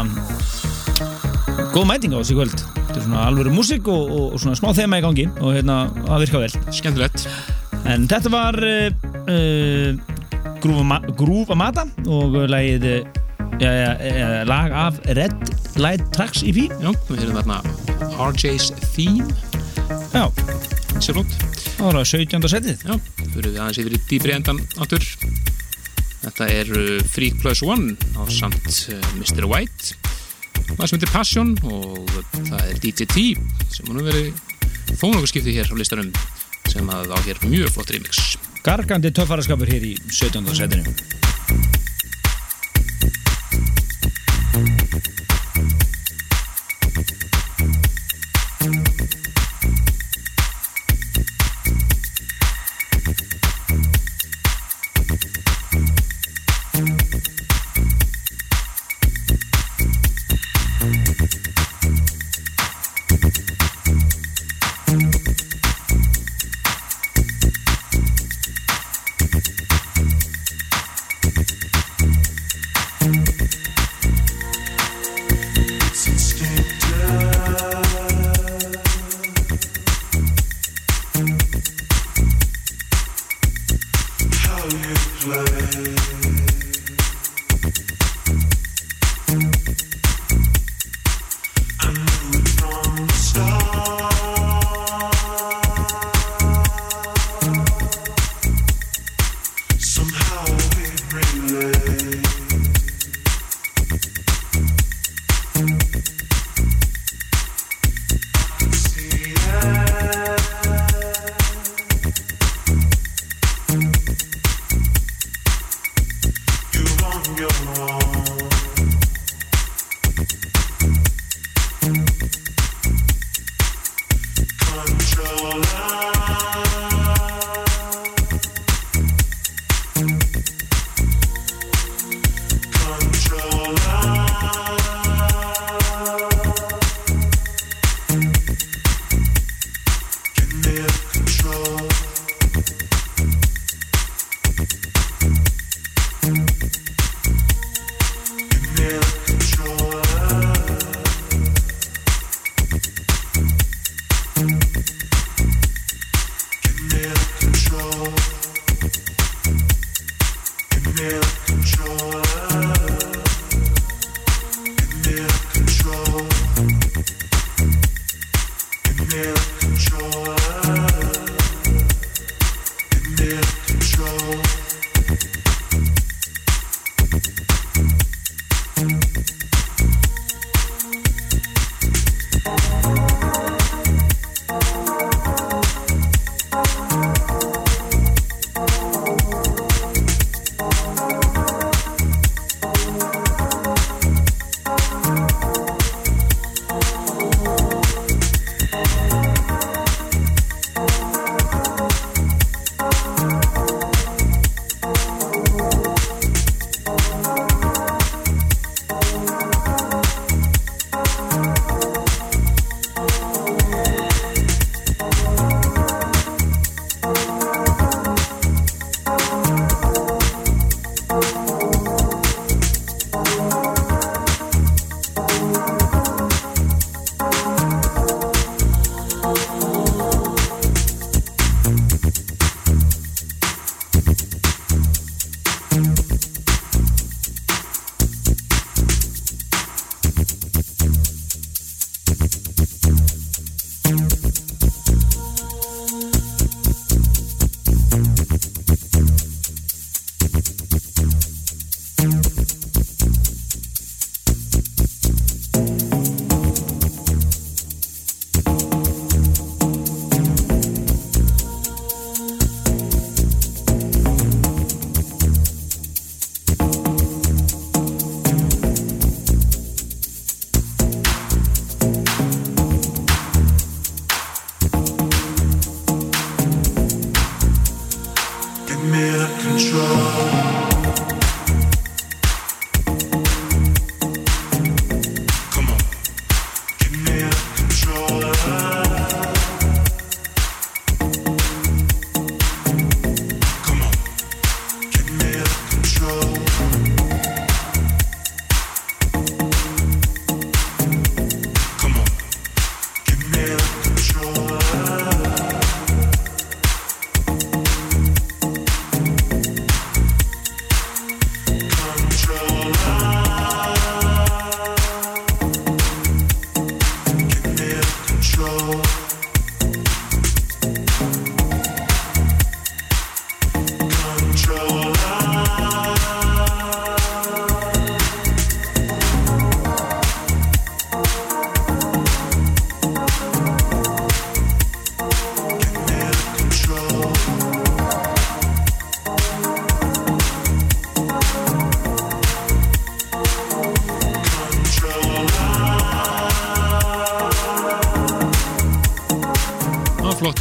Góð 1.73 1.89
mæting 1.89 2.13
á 2.13 2.21
þessu 2.21 2.37
kvöld. 2.37 2.65
Þetta 2.77 2.99
er 2.99 3.07
svona 3.07 3.25
alvöru 3.25 3.53
músík 3.53 3.89
og, 3.93 4.13
og, 4.13 4.37
svona 4.41 4.57
smá 4.57 4.69
þema 4.77 5.01
í 5.01 5.05
gangi 5.05 5.27
og 5.37 5.57
hérna 5.57 5.79
það 5.97 6.25
virka 6.25 6.43
vel. 6.45 6.53
Skemmtilegt. 6.79 7.27
En 7.87 8.07
þetta 8.09 8.33
var 8.33 8.61
uh, 8.65 9.09
uh, 9.29 10.06
Grúfa 10.63 10.83
Ma- 10.87 11.03
Grúfa 11.17 11.55
Mata 11.57 11.85
og 12.09 12.35
lagið 12.49 12.87
uh, 12.89 12.97
ja, 13.61 13.71
ja, 13.71 13.91
ja, 14.01 14.27
lag 14.47 14.73
af 14.73 14.99
Red 15.17 15.35
Light 15.81 16.07
Tracks 16.15 16.43
EP 16.45 16.59
já, 16.67 16.89
við 17.09 17.21
höfum 17.23 17.37
þarna 17.41 17.59
RJ's 18.17 18.71
Theme. 18.95 19.25
Já, 20.13 20.25
sér 21.01 21.17
flott 21.17 21.35
það 21.77 21.85
var 21.91 21.99
á 22.01 22.03
17. 22.09 22.47
setið. 22.49 22.85
Já, 22.87 22.95
við 23.35 23.49
aðeins 23.53 23.79
yfir 23.83 23.95
í 23.97 24.01
dýpri 24.09 24.33
endan 24.37 24.61
áttur 24.81 25.05
Þetta 26.27 26.47
er 26.51 26.71
uh, 26.73 26.87
Freak 27.07 27.37
Plus 27.43 27.61
One 27.63 27.93
á 28.17 28.25
samt 28.33 28.65
uh, 28.91 28.97
Mr. 29.21 29.45
White. 29.47 29.93
Það 30.73 30.81
sem 30.89 30.97
heitir 30.97 31.13
Passion 31.13 31.53
og 31.69 32.09
það 32.49 32.63
er 32.65 32.81
DJ 32.83 33.05
T 33.07 33.27
sem 33.71 33.87
hann 33.87 34.01
verið 34.03 34.33
þó 34.97 35.05
nokkuð 35.13 35.29
skiptið 35.31 35.59
hér 35.61 35.71
á 35.71 35.75
listanum 35.79 36.09
sem 36.67 36.89
að 36.91 37.13
á 37.15 37.17
hér 37.23 37.39
mjög 37.47 37.71
flott 37.77 37.93
remix 37.95 38.26
Gargandi 38.67 39.13
töffaraskapur 39.15 39.69
hér 39.71 39.85
í 39.87 39.93
17. 40.11 40.43
setinu 40.59 40.91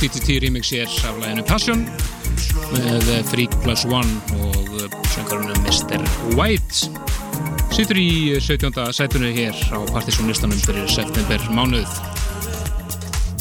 PTT 0.07 0.39
remix 0.43 0.71
hér 0.71 0.91
af 1.09 1.17
læginu 1.19 1.43
Passion 1.43 1.81
með 2.71 3.09
eh, 3.11 3.23
Freak 3.27 3.55
Plus 3.65 3.83
One 3.91 4.13
og 4.37 4.69
eh, 4.79 4.93
söngarunum 5.11 5.65
Mr. 5.67 6.05
White 6.39 6.93
Sittur 7.75 7.99
í 7.99 8.37
17. 8.39 8.71
sætunu 8.95 9.33
hér 9.35 9.57
á 9.75 9.79
partysónlistanum 9.91 10.61
fyrir 10.63 10.87
september 10.87 11.43
mánuð 11.51 11.91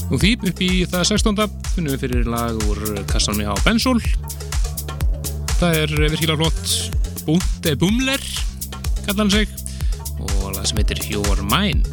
og 0.10 0.18
því 0.24 0.32
upp 0.50 0.64
í 0.66 0.72
það 0.90 1.06
16. 1.12 1.46
finnum 1.76 1.94
við 1.94 2.02
fyrir 2.08 2.34
lag 2.34 2.58
úr 2.66 2.82
kassanum 3.14 3.46
hjá 3.46 3.54
Bensol 3.68 4.02
það 5.62 5.84
er 5.84 5.96
virkilega 6.08 6.40
flott 6.42 7.22
Búnte 7.30 7.78
Bumler 7.78 8.26
kallar 9.06 9.28
hann 9.28 9.36
sig 9.38 9.54
og 10.18 10.50
lag 10.56 10.66
sem 10.66 10.82
heitir 10.82 11.06
Your 11.14 11.46
Mine 11.46 11.86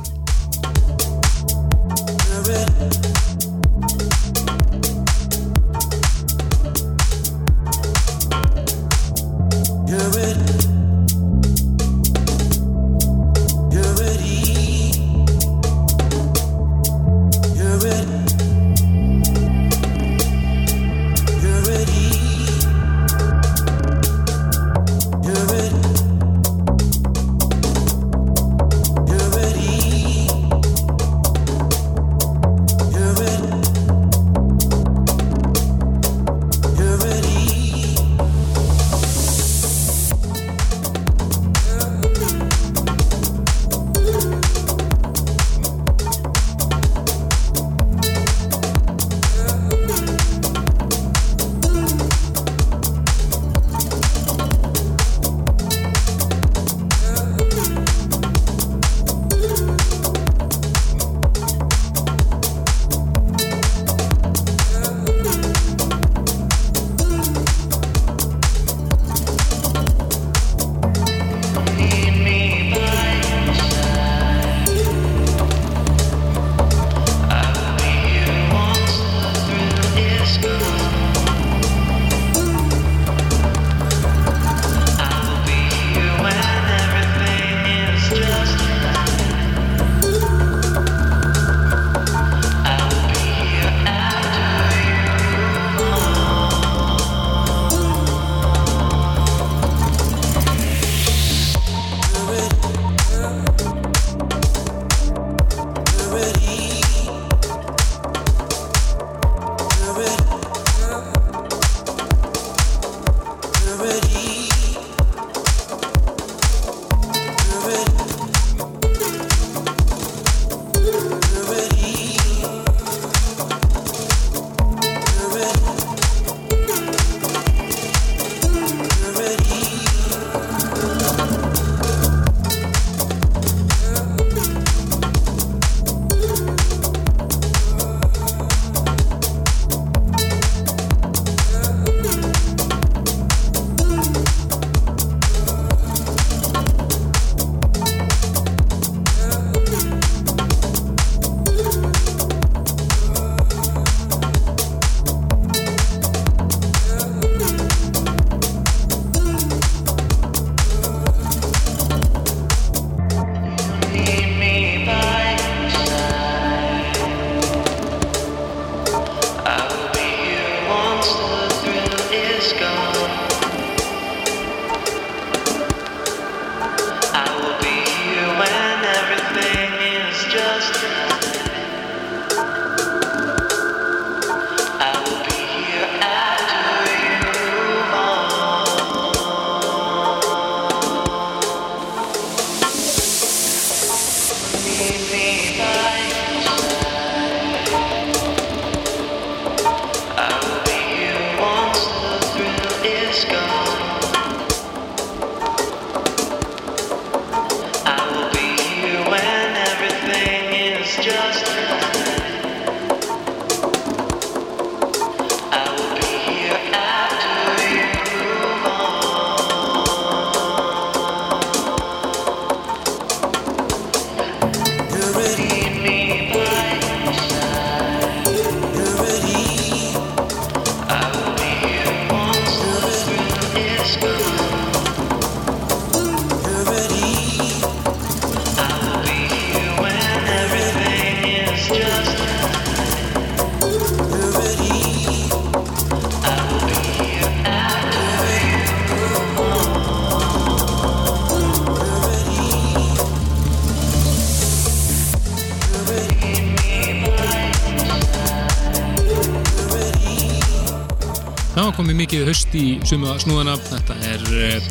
suma 262.92 263.14
snúðana. 263.20 263.54
Þetta 263.70 263.94
er 264.04 264.24
uh, 264.36 264.64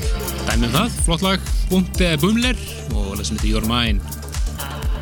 dæmið 0.45 0.76
það, 0.76 0.97
flott 1.07 1.24
lag, 1.26 1.45
Bunte 1.72 2.09
Bumler 2.22 2.59
og 2.93 3.22
sem 3.26 3.38
heitir 3.39 3.55
Your 3.55 3.65
Mine. 3.65 4.01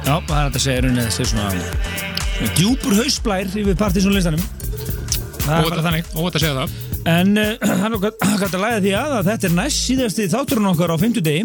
Já, 0.05 0.13
það 0.24 0.38
er 0.38 0.45
að 0.45 0.59
segja 0.63 0.84
rauninni 0.86 1.03
þessi 1.09 1.26
svona 1.34 1.49
svona 1.51 2.53
djúpur 2.55 2.95
hausblær 2.95 3.49
yfir 3.51 3.76
partysónlistanum 3.80 4.45
það 5.43 5.57
er 5.57 5.67
bara 5.67 5.84
þannig. 5.89 6.13
Óvægt 6.15 6.39
að 6.39 6.45
segja 6.45 6.55
það. 6.61 6.78
En 7.11 7.34
uh, 7.43 7.76
hann 7.82 7.97
er 7.97 8.03
gætt 8.05 8.24
að 8.55 8.63
læða 8.63 8.80
því 8.86 8.95
að, 9.01 9.17
að 9.17 9.30
þetta 9.34 9.49
er 9.49 9.55
næst 9.57 9.84
síðasti 9.89 10.30
þátturinn 10.32 10.72
okkar 10.72 10.95
á 10.95 11.01
fimmtudegi. 11.03 11.43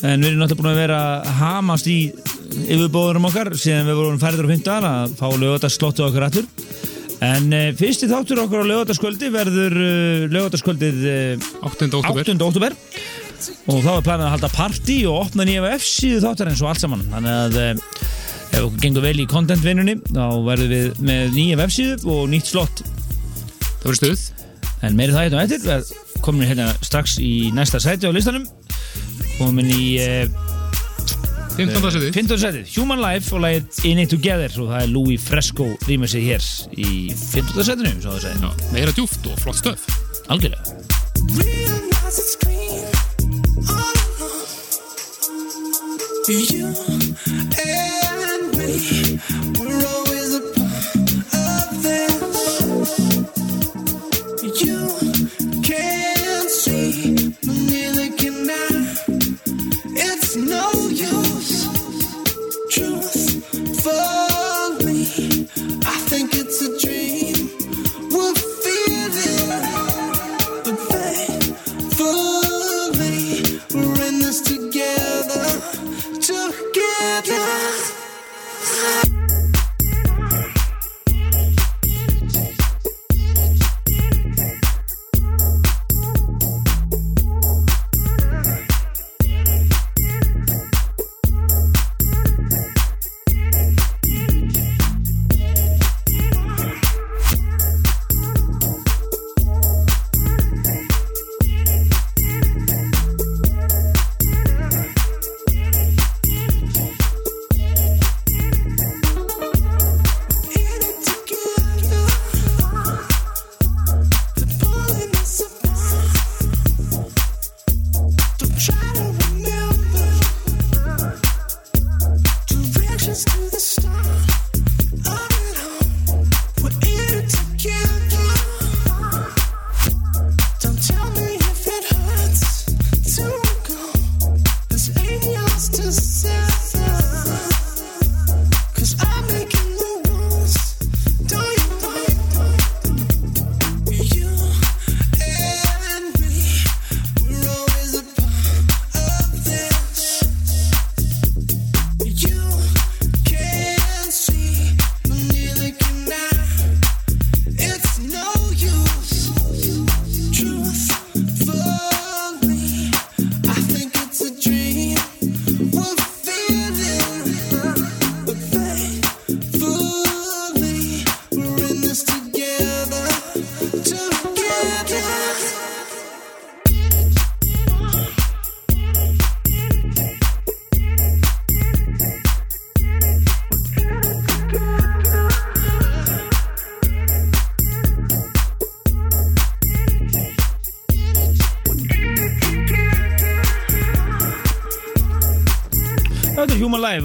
En 0.00 0.24
við 0.24 0.32
erum 0.32 0.42
náttúrulega 0.42 0.62
búin 0.64 0.72
að 0.72 0.80
vera 0.80 1.00
að 1.04 1.30
hamast 1.38 1.90
í 1.92 1.98
yfirbóðurum 2.66 3.30
okkar 3.30 3.52
síðan 3.54 3.92
við 3.92 4.00
vorum 4.00 4.20
færður 4.22 4.48
á 4.48 4.50
fimmtudagar 4.50 4.90
að 4.90 5.16
fá 5.20 5.26
lögataslottu 5.38 6.06
okkar 6.08 6.26
aftur 6.26 6.50
en 7.30 7.54
uh, 7.54 7.66
fyrsti 7.78 8.08
þáttur 8.10 8.42
okkar 8.44 8.64
á 8.64 8.70
lögataskvöldi 8.70 9.30
verður 9.34 9.76
uh, 9.76 10.26
lögataskvöldið 10.32 11.02
uh, 11.10 11.48
8. 11.68 11.88
oktober 12.00 12.24
8. 12.24 12.36
oktober 12.46 12.76
og 13.70 13.80
þá 13.84 13.90
er 13.94 14.04
planið 14.06 14.26
að 14.26 14.34
halda 14.34 14.50
partí 14.52 14.96
og 15.08 15.22
opna 15.26 15.46
nýja 15.48 15.70
F-síðu 15.78 16.20
þáttar 16.24 16.50
eins 16.50 16.60
og 16.60 16.68
allt 16.72 16.82
saman. 16.82 17.06
Þannig 17.08 17.38
að 17.38 17.58
ef 17.60 18.58
okkur 18.66 18.82
gengur 18.82 19.06
vel 19.06 19.22
í 19.22 19.26
contentvinnunni 19.30 19.96
þá 20.10 20.24
verðum 20.44 20.74
við 20.74 21.00
með 21.08 21.38
nýja 21.38 21.58
F-síðu 21.64 22.12
og 22.12 22.28
nýtt 22.32 22.52
slott. 22.52 22.84
Það 23.80 23.86
verður 23.86 24.00
stuð. 24.02 24.26
En 24.84 24.96
meiri 24.96 25.16
það 25.16 25.26
hérna 25.26 25.40
á 25.40 25.44
eftir, 25.46 25.64
við 25.64 26.20
komum 26.24 26.44
hérna 26.48 26.68
strax 26.84 27.16
í 27.20 27.32
næsta 27.56 27.80
sæti 27.80 28.08
á 28.08 28.12
listanum. 28.12 28.46
Komin 29.38 29.72
í 29.72 29.84
uh, 30.04 30.49
15. 31.56 31.90
setið 31.94 32.12
15. 32.14 32.38
sætið, 32.40 32.64
Human 32.76 33.00
Life 33.02 33.34
og 33.36 33.40
lagið 33.44 33.64
In 33.90 33.98
It 34.02 34.10
Together 34.14 34.50
og 34.62 34.70
það 34.72 34.80
er 34.84 34.90
Louis 34.94 35.20
Fresco 35.22 35.66
rýmur 35.88 36.10
sig 36.10 36.22
hér 36.28 36.42
í 36.76 37.10
15. 37.14 37.64
sætinu, 37.66 37.92
svo 38.00 38.10
það 38.16 38.22
segja, 38.26 38.38
Já, 38.44 38.50
meira 38.74 38.92
djúft 38.96 39.22
og 39.30 39.36
flott 39.42 39.60
stöf 39.60 39.80
algjörlega 40.30 40.64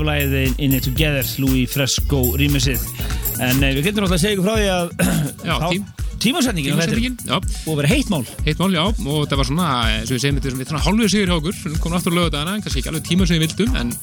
og 0.06 0.12
lagið 0.12 0.62
In 0.62 0.78
It 0.78 0.86
Together, 0.86 1.26
Louis 1.41 1.70
Fresco 1.72 2.22
rýmisið 2.38 2.82
en 3.41 3.60
uh, 3.60 3.70
við 3.76 3.89
getum 3.89 4.06
náttúrulega 4.06 4.16
að 4.16 4.24
segja 4.24 4.36
ykkur 4.38 4.45
frá 4.45 4.56
því 4.60 4.68
að 4.76 4.86
Já, 5.45 5.56
tím- 5.70 5.88
tímasetningin 6.22 6.74
og 6.76 7.78
verið 7.80 7.91
heitt 7.91 8.10
mál. 8.14 8.24
Heitt 8.45 8.62
mál, 8.62 8.72
já. 8.74 8.84
Og 8.86 9.28
það 9.30 9.41
var 9.41 9.49
svona, 9.49 9.70
eins 9.97 10.10
og 10.10 10.16
við 10.16 10.24
segjum, 10.24 10.39
þetta 10.41 10.64
er 10.64 10.72
svona 10.72 10.86
hálfur 10.86 11.12
sigur 11.12 11.32
hjá 11.32 11.36
okkur. 11.36 11.60
Komum 11.84 11.99
aftur 11.99 12.16
að 12.16 12.20
löga 12.22 12.34
dagana, 12.38 12.58
kannski 12.64 12.82
ekki 12.82 12.91
alveg 12.93 13.08
tíma 13.10 13.28
sem 13.30 13.38
við 13.38 13.45
vildum 13.45 13.78
en 13.82 13.93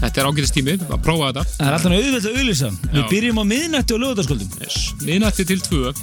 þetta 0.00 0.22
er 0.22 0.30
ágætist 0.30 0.56
tími 0.56 0.76
að 0.78 1.02
prófa 1.06 1.30
þetta. 1.30 1.46
Það 1.56 1.66
er 1.66 1.76
alltaf 1.78 1.96
auðvitað 1.96 2.30
að 2.30 2.40
auðlýsa 2.40 2.72
Við 2.94 3.10
byrjum 3.14 3.40
á 3.40 3.44
miðnætti 3.50 3.96
og 3.96 4.02
lögutaskvöldum 4.04 4.54
yes. 4.60 4.80
miðnætti 5.06 5.48
til 5.50 5.60
tvö. 5.66 5.94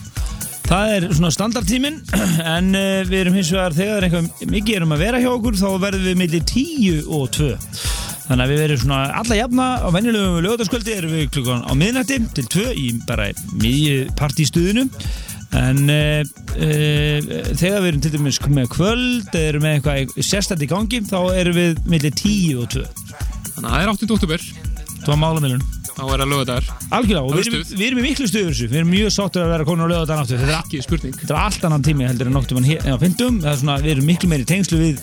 Það 0.67 0.93
er 0.97 1.05
svona 1.15 1.31
standardtíminn 1.31 2.01
en 2.57 2.73
uh, 2.75 3.03
við 3.07 3.21
erum 3.21 3.37
hins 3.39 3.53
vegar 3.55 3.77
þegar 3.77 4.07
eitthvað 4.07 4.49
mikið 4.51 4.81
erum 4.81 4.97
að 4.97 5.03
vera 5.05 5.21
hjá 5.23 5.29
okkur 5.31 5.61
þá 5.61 5.69
verðum 5.85 6.09
við 6.09 6.19
millir 6.19 6.43
10 6.51 7.07
og 7.07 7.29
2 7.37 7.53
Þannig 8.27 8.43
að 8.43 8.51
við 8.51 8.61
verðum 8.63 8.81
svona 8.81 8.99
alla 9.21 9.39
jafna 9.39 9.67
á 9.79 9.87
venjulegum 9.95 10.43
lögutaskvöldi 10.43 10.95
erum 10.97 11.15
við 11.15 11.29
klukkan 11.37 11.63
á 11.63 11.71
miðnætti 11.79 12.19
til 12.35 12.45
2 12.57 12.65
í 12.75 12.87
bara 13.07 13.29
miðju 13.55 13.97
partístuðinu 14.19 14.87
en 15.55 15.83
uh, 15.87 16.21
uh, 16.59 17.29
þegar 17.55 17.83
við 17.85 17.89
erum 17.93 18.03
til 18.03 18.13
dæmis 18.17 18.41
með 18.51 18.71
kvöld 18.75 19.37
erum 19.39 19.63
með 19.63 19.77
eitthvað 19.77 20.27
sérstætt 20.27 20.65
í 20.65 20.71
gangi 20.73 20.99
þá 21.07 21.19
erum 21.39 21.55
við 21.55 21.83
millir 21.87 22.11
10 22.19 22.63
og 22.65 22.71
2 22.75 22.83
þannig 23.55 23.69
að 23.69 23.71
það 23.71 23.85
er 23.85 23.93
8. 23.95 24.11
oktober 24.17 24.49
Það 25.07 25.13
var 25.13 25.19
málamilun. 25.21 25.61
Þá 25.87 26.01
er 26.03 26.21
það 26.21 26.29
lögadagar, 26.33 26.65
Algjörlega 26.93 27.21
og 27.23 27.31
við 27.31 27.39
er 27.39 27.47
erum, 27.47 27.69
við 27.71 27.85
erum 27.87 27.99
í 27.99 28.03
miklu 28.03 28.25
stuður 28.27 28.57
Við 28.59 28.75
erum 28.77 28.89
mjög 28.91 29.13
sáttur 29.15 29.45
að 29.45 29.53
vera 29.53 29.65
konur 29.65 29.87
á 29.87 29.91
lögðan 29.93 30.19
áttu 30.21 30.35
Þetta 30.35 30.51
er 30.51 30.57
ekki 30.59 30.81
spurning. 30.83 31.15
Þetta 31.15 31.33
er 31.33 31.39
allt 31.45 31.67
annan 31.69 31.85
tími 31.87 32.05
heldur 32.05 32.27
en 32.27 32.35
svona, 33.61 33.77
við 33.81 33.93
erum 33.95 34.09
miklu 34.11 34.29
meiri 34.29 34.45
tengslu 34.51 34.81
við 34.81 34.99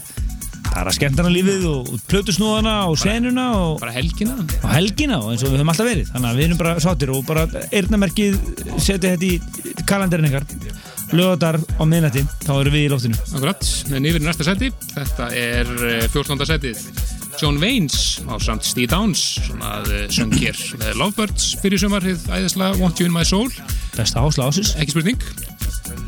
bara 0.75 0.95
skemmtana 0.95 1.31
lífið 1.33 1.67
og, 1.71 1.91
plötusnúðana 2.11 2.75
og 2.91 2.99
senuna 3.01 3.47
og, 3.59 3.77
bara 3.83 3.95
helgina. 3.95 4.37
Og 4.61 4.71
helgina 4.75 5.21
og 5.23 5.33
eins 5.33 5.45
og 5.45 5.53
við 5.53 5.61
höfum 5.61 5.73
alltaf 5.75 5.91
verið. 5.91 6.11
Þannig 6.15 6.31
að 6.31 6.41
við 6.41 6.49
erum 6.49 6.63
bara 6.63 6.75
sáttir 6.85 7.15
og 7.15 7.23
bara 7.29 7.47
eirnamerkið 7.71 8.39
setja 8.77 9.15
þetta 9.15 9.31
í 9.31 9.85
kalendarin 9.89 10.31
ykkar. 10.31 10.49
Lögadar 11.15 11.61
á 11.61 11.83
miðnætti 11.87 12.25
þá 12.43 12.55
erum 12.57 12.75
við 12.75 12.87
í 12.87 12.93
loftinu. 12.93 13.21
Akkurat, 13.37 13.69
en 13.93 14.09
yfir 14.09 14.25
í 14.25 14.27
næsta 14.27 14.47
seti 14.47 14.71
Þetta 14.95 15.29
er 15.37 15.71
eh, 15.91 16.09
14. 16.11 16.49
setið 16.49 16.81
John 17.41 17.59
Waynes 17.63 18.23
á 18.31 18.39
samt 18.43 18.65
Steve 18.67 18.91
Downs 18.91 19.21
sem 19.47 19.63
að 19.65 19.91
eh, 19.95 20.05
söng 20.13 20.35
hér 20.39 20.59
með 20.81 20.99
Lovebirds 21.01 21.55
fyrir 21.63 21.81
sumarið 21.83 22.27
æðislega 22.31 22.79
Want 22.81 23.01
You 23.01 23.09
In 23.09 23.15
My 23.15 23.25
Soul. 23.27 23.51
Besta 23.97 24.23
ásla 24.23 24.49
ásins 24.51 24.75
ekki 24.79 24.95
spurning. 24.95 25.25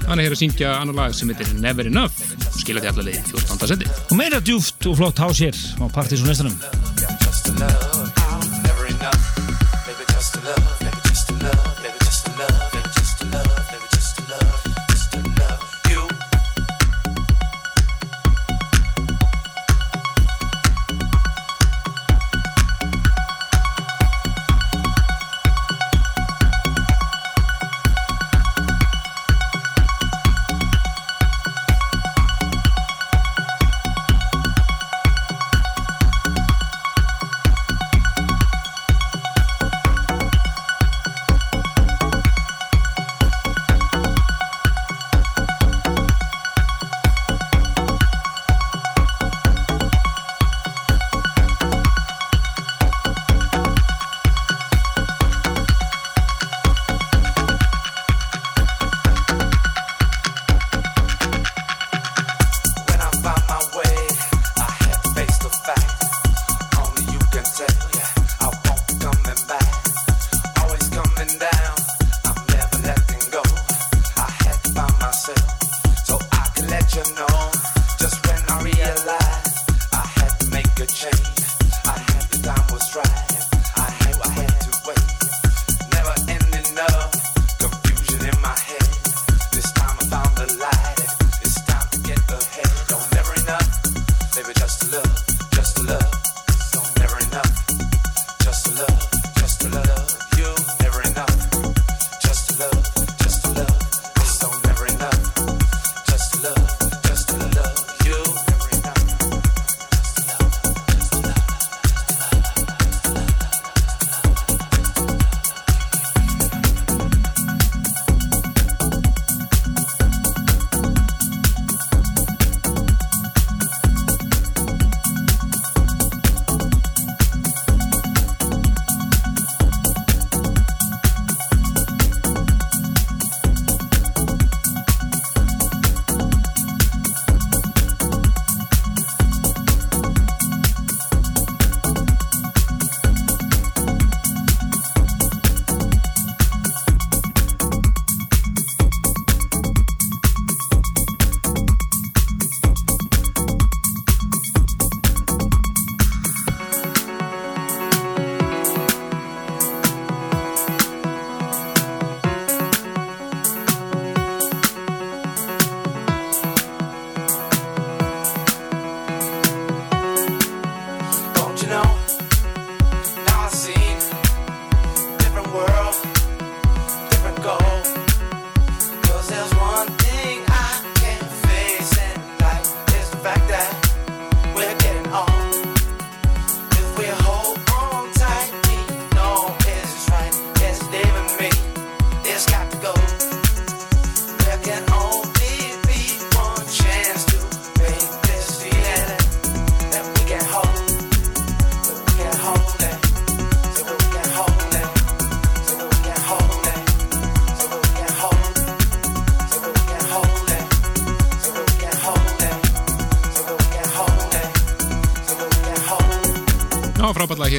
Hann 0.06 0.20
er 0.20 0.28
hér 0.28 0.36
að 0.36 0.42
syngja 0.44 0.74
annar 0.80 0.98
lag 1.00 1.16
sem 1.16 1.30
heitir 1.32 1.50
Never 1.62 1.88
Enough 1.90 2.36
og 2.46 2.60
skila 2.60 2.82
því 2.84 2.92
allavega 2.92 3.18
í 3.18 3.32
14. 3.32 3.72
seti. 3.72 3.90
Og 4.10 4.20
meira 4.20 4.42
djúft 4.44 4.90
og 4.90 5.00
flott 5.00 5.24
hás 5.24 5.42
hér 5.42 5.64
á 5.82 5.84
partys 5.90 6.22
og 6.22 6.30
listanum 6.30 8.15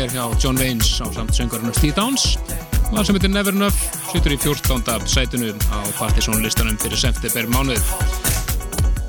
hér 0.08 0.16
hjá 0.16 0.39
John 0.39 0.58
Waynes 0.58 1.01
á 1.03 1.08
samt 1.12 1.36
söngurinn 1.36 1.74
Steve 1.76 1.95
Downs. 1.95 2.38
Lag 2.93 3.05
sem 3.05 3.16
heitir 3.16 3.32
Never 3.32 3.53
Enough 3.53 3.76
situr 4.12 4.32
í 4.32 4.38
14. 4.39 5.03
sætunu 5.03 5.51
á 5.68 5.80
Partisan 5.97 6.39
listanum 6.43 6.78
fyrir 6.80 6.99
september 6.99 7.47
mánuð 7.51 7.82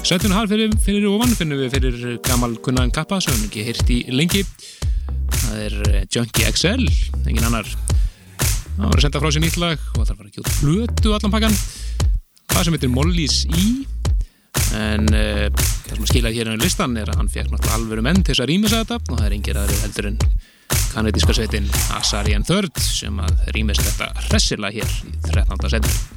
Sætun 0.03 0.35
har 0.35 0.49
fyrir, 0.51 0.73
fyrir 0.83 1.07
ofan 1.11 1.35
finnum 1.39 1.61
við 1.61 1.77
fyrir 1.77 2.19
gamal 2.27 2.57
kunnaðan 2.65 2.95
kappa 2.95 3.21
sem 3.23 3.37
við 3.37 3.47
ekki 3.47 3.67
heyrt 3.67 3.93
í 3.93 3.99
lengi. 4.15 4.43
Það 5.35 5.61
er 5.67 5.77
eh, 5.91 6.07
Junkie 6.15 6.49
XL 6.49 6.87
engin 7.27 7.47
annar. 7.47 7.69
Það 7.69 8.83
var 8.87 8.97
að 8.97 9.05
senda 9.05 9.23
frá 9.23 9.31
sér 9.35 9.45
nýtt 9.45 9.61
lag 9.61 9.87
og 9.95 10.03
það 10.09 10.17
var 10.17 10.27
að 10.27 10.39
gjóta 10.39 10.57
flötu 10.57 11.15
allan 11.15 11.35
pakkan 11.37 11.61
það 12.55 12.65
sem 12.65 12.79
heitir 12.79 12.95
Molly's 12.95 13.45
E 13.53 13.69
en 14.79 15.09
uh, 15.15 15.47
það 15.87 15.95
sem 15.95 16.09
skilaði 16.11 16.41
hér 16.41 16.53
á 16.53 16.61
listan 16.61 16.97
er 17.01 17.11
að 17.11 17.23
hann 17.23 17.31
fekk 17.33 17.53
náttúrulega 17.53 17.79
alvöru 17.79 18.05
menn 18.05 18.23
til 18.23 18.33
þess 18.33 18.45
að 18.45 18.51
rýmisa 18.53 18.83
þetta 18.83 18.99
og 19.01 19.19
það 19.19 19.27
er 19.29 19.37
engir 19.37 19.61
aðri 19.61 19.83
heldur 19.83 20.09
en 20.11 20.19
kanadíska 20.95 21.36
sveitin 21.36 21.68
Asarian 21.97 22.47
Third 22.47 22.80
sem 22.82 23.18
að 23.22 23.51
rýmisa 23.57 23.84
þetta 23.86 24.28
hressilega 24.28 24.80
hér 24.80 24.95
í 25.09 25.16
13. 25.30 25.68
setur 25.76 26.08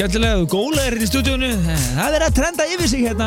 skemmtilega 0.00 0.46
gólaðir 0.48 1.02
í 1.04 1.06
stúdíunu. 1.10 1.48
Það 1.92 2.14
er 2.16 2.22
að 2.24 2.36
trenda 2.38 2.64
yfir 2.72 2.88
sig 2.88 3.02
hérna. 3.04 3.26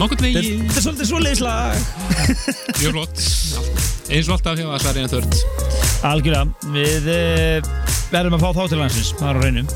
Nokkurt 0.00 0.24
Þetta 0.24 0.40
vegi, 0.40 0.56
þetta 0.64 0.80
er 0.80 0.84
svolítið 0.86 1.10
svoleiðis 1.12 1.42
lag. 1.44 1.84
mjög 2.80 2.96
flott. 2.96 3.22
Eins 4.10 4.26
og 4.26 4.34
alltaf 4.34 4.58
hjá 4.58 4.66
Asari 4.74 5.04
en 5.04 5.12
þörd. 5.14 5.38
Algjörlega, 6.10 6.72
við 6.74 7.10
uh, 7.14 7.70
verðum 8.10 8.38
að 8.38 8.46
fá 8.46 8.50
þá 8.58 8.62
til 8.72 8.80
landsins, 8.82 9.12
það 9.20 9.30
er 9.30 9.38
á 9.38 9.40
reynum. 9.46 9.70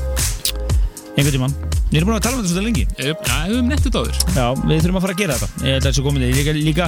Einhvern 1.15 1.37
tímann. 1.37 1.55
Við 1.91 1.97
erum 1.99 2.07
búin 2.07 2.17
að 2.17 2.23
tala 2.23 2.37
um 2.37 2.43
þetta 2.43 2.51
svolítið 2.51 2.67
lengi. 2.67 2.83
Já, 2.95 3.15
við 3.21 3.55
höfum 3.55 3.71
nettið 3.71 3.95
áður. 3.99 4.19
Já, 4.31 4.45
við 4.61 4.77
þurfum 4.83 4.99
að 4.99 5.03
fara 5.05 5.15
að 5.15 5.21
gera 5.21 5.39
þetta. 5.39 5.49
Ég 5.61 5.73
held 5.75 5.81
að 5.81 5.89
þessu 5.89 6.03
komið. 6.05 6.27
Líka, 6.37 6.53
líka 6.55 6.85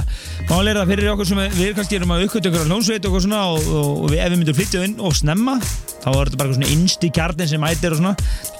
málega 0.48 0.70
er 0.70 0.78
það 0.80 0.92
fyrir 0.94 1.10
okkur 1.12 1.28
sem 1.28 1.42
við, 1.44 1.72
kannski 1.76 1.98
erum 1.98 2.14
að 2.14 2.24
uppkvæmta 2.24 2.52
okkur 2.52 2.64
á 2.64 2.68
hljónsveit 2.70 3.08
og 3.10 3.18
svona 3.20 3.42
og, 3.52 3.68
og, 3.68 3.90
og 3.98 4.14
við, 4.14 4.22
ef 4.24 4.32
við 4.32 4.40
myndum 4.40 4.56
flytja 4.56 4.86
inn 4.88 4.96
og 5.04 5.18
snemma 5.18 5.58
þá 6.04 6.08
er 6.08 6.30
þetta 6.30 6.40
bara 6.40 6.48
eitthvað 6.48 6.56
svona 6.58 6.72
innst 6.72 7.04
í 7.04 7.10
kjarnin 7.18 7.50
sem 7.52 7.62
mætir 7.64 7.94
og 7.94 8.00
svona. 8.00 8.14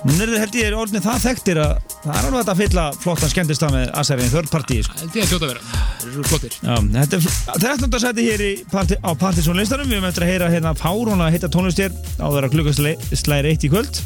Nú 0.05 0.13
er 0.13 0.29
þetta 0.29 0.41
held 0.43 0.57
ég 0.59 0.67
er 0.69 0.75
orðin 0.77 1.01
það 1.05 1.23
þekktir 1.25 1.59
að 1.63 1.71
það 1.95 2.11
er 2.13 2.27
alveg 2.29 2.35
hægt 2.37 2.51
að 2.53 2.59
fylla 2.61 2.83
flottan 3.01 3.31
skemmtist 3.33 3.63
það 3.65 3.71
með 3.73 3.93
Asariðin 4.03 4.33
third 4.35 4.51
party. 4.53 4.77
Sko. 4.85 4.99
Held 5.01 5.17
ég 5.17 5.25
að 5.25 5.31
hljóta 5.33 5.47
að 5.47 5.53
vera. 5.55 5.63
Það 6.03 6.11
eru 6.11 6.25
flottir. 6.29 6.59
Já, 6.59 6.75
þetta 6.97 7.21
er 7.21 7.63
13. 7.65 7.97
seti 8.03 8.27
hér 8.27 8.45
í 8.45 8.51
party, 8.75 8.99
á 9.01 9.11
Partisón 9.23 9.57
listanum. 9.57 9.89
Við 9.89 9.97
höfum 9.97 10.11
eftir 10.11 10.27
að 10.27 10.33
heyra 10.35 10.51
hérna 10.53 10.75
fárón 10.77 11.25
að 11.25 11.33
hitta 11.39 11.51
tónlist 11.55 11.81
hér 11.81 11.97
á 12.21 12.27
þeirra 12.27 12.53
klukkastlæri 12.53 13.55
eitt 13.55 13.65
í 13.65 13.73
kvöld. 13.73 14.03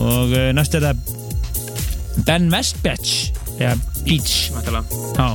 Og 0.00 0.32
uh, 0.32 0.48
næst 0.56 0.78
er 0.80 0.88
það 0.88 2.24
Ben 2.24 2.48
Westbatch 2.54 3.36
eða 3.60 3.76
Beach. 4.06 4.48
Já 5.20 5.28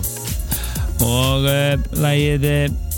og 1.01 1.45
uh, 1.49 1.74
lagið 2.01 2.43
uh, 2.45 2.91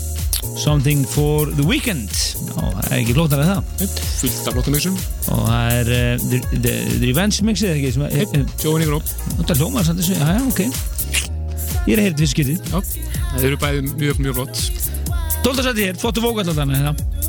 Something 0.54 1.02
for 1.10 1.46
the 1.50 1.64
Weekend 1.66 2.10
og 2.54 2.76
það 2.78 2.90
er 2.92 2.98
ekki 3.00 3.14
flóttar 3.16 3.40
að 3.42 3.48
það 3.50 3.88
Fullt 4.20 4.36
af 4.48 4.54
flottum 4.54 4.76
mixum. 4.76 4.98
og 5.34 5.40
það 5.48 5.72
er 5.80 5.90
uh, 5.96 6.26
the, 6.30 6.38
the, 6.54 6.74
the 7.00 7.08
Revenge 7.08 7.46
mixið 7.48 7.70
eða 7.72 7.78
ekki 7.80 7.90
sem 7.96 8.04
að 8.06 8.10
uh, 8.22 8.54
Jói 8.62 8.74
Nigró. 8.84 9.00
þetta 9.40 9.56
hljómar 9.58 9.88
samt 9.88 10.02
þessu, 10.02 10.14
já 10.20 10.26
já 10.30 10.42
ok 10.46 10.60
ég 11.84 11.96
er 11.96 12.00
að 12.00 12.06
þetta 12.08 12.22
fyrst 12.22 12.36
skiptið 12.36 12.58
Já, 12.70 12.78
það 13.34 13.48
eru 13.50 13.58
bæði 13.64 13.80
mjög, 13.90 14.22
mjög 14.24 14.34
flott. 14.38 14.56
12. 15.44 15.64
seti 15.66 15.88
hér, 15.88 15.98
flottu 16.00 16.22
vókallatana 16.24 16.78
hérna 16.78 16.94
It's 16.94 17.23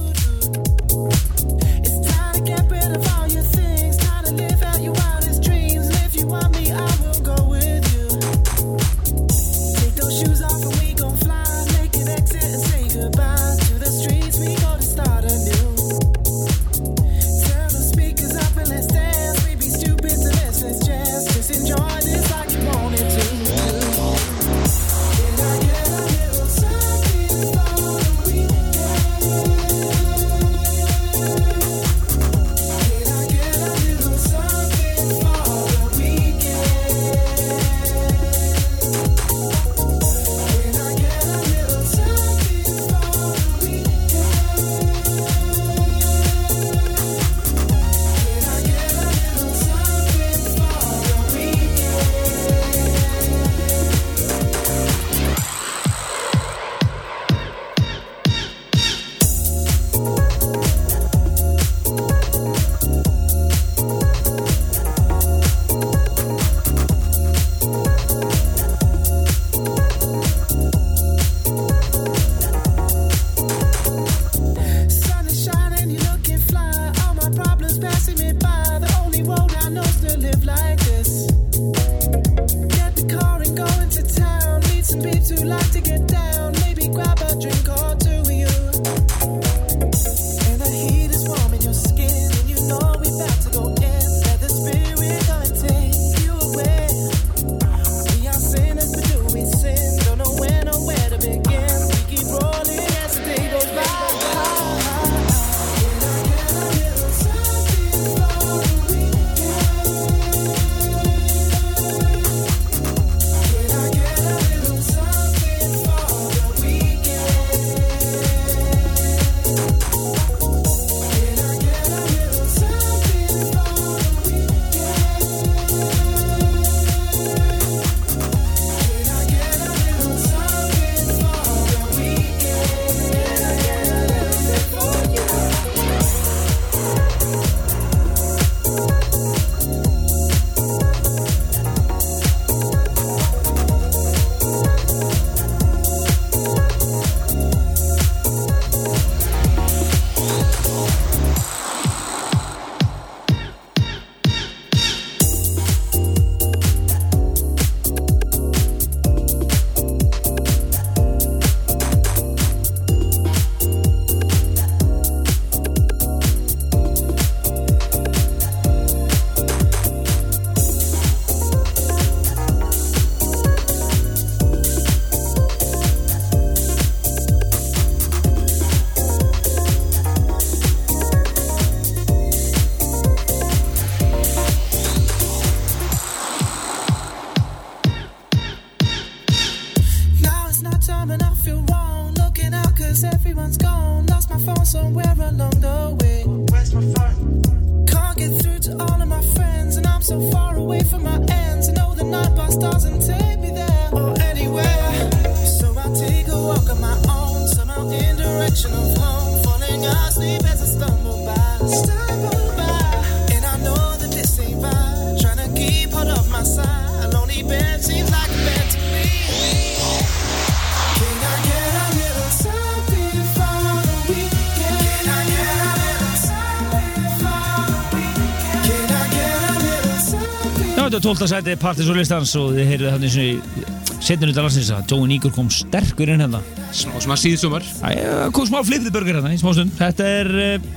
12. 231.01 231.27
sæti 231.27 231.53
Partis 231.59 231.87
og 231.91 231.97
listans 231.97 232.31
og 232.39 232.53
þið 232.55 232.67
heyrðu 232.69 232.91
þannig 232.93 233.11
svona 233.13 233.95
setjum 234.05 234.29
þetta 234.29 234.43
landsins 234.45 234.69
að 234.71 234.91
Joe 234.91 235.07
Níkur 235.09 235.33
kom 235.35 235.49
sterkur 235.51 236.11
inn 236.13 236.23
hérna 236.23 236.39
Smá 236.75 236.93
svona 237.03 237.17
síðsumar 237.19 237.65
Það 237.65 238.31
kom 238.35 238.47
smá 238.47 238.61
flippið 238.67 238.93
burger 238.95 239.17
hérna 239.17 239.33
í 239.35 239.39
smá 239.41 239.51
stund 239.55 239.75
Þetta 239.79 240.07
er 240.21 240.29
uh, 240.45 240.67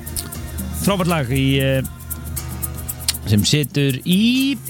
frábært 0.82 1.12
lag 1.12 1.30
í, 1.34 1.44
uh, 1.62 1.82
sem 3.30 3.46
situr 3.46 4.00
í 4.02 4.20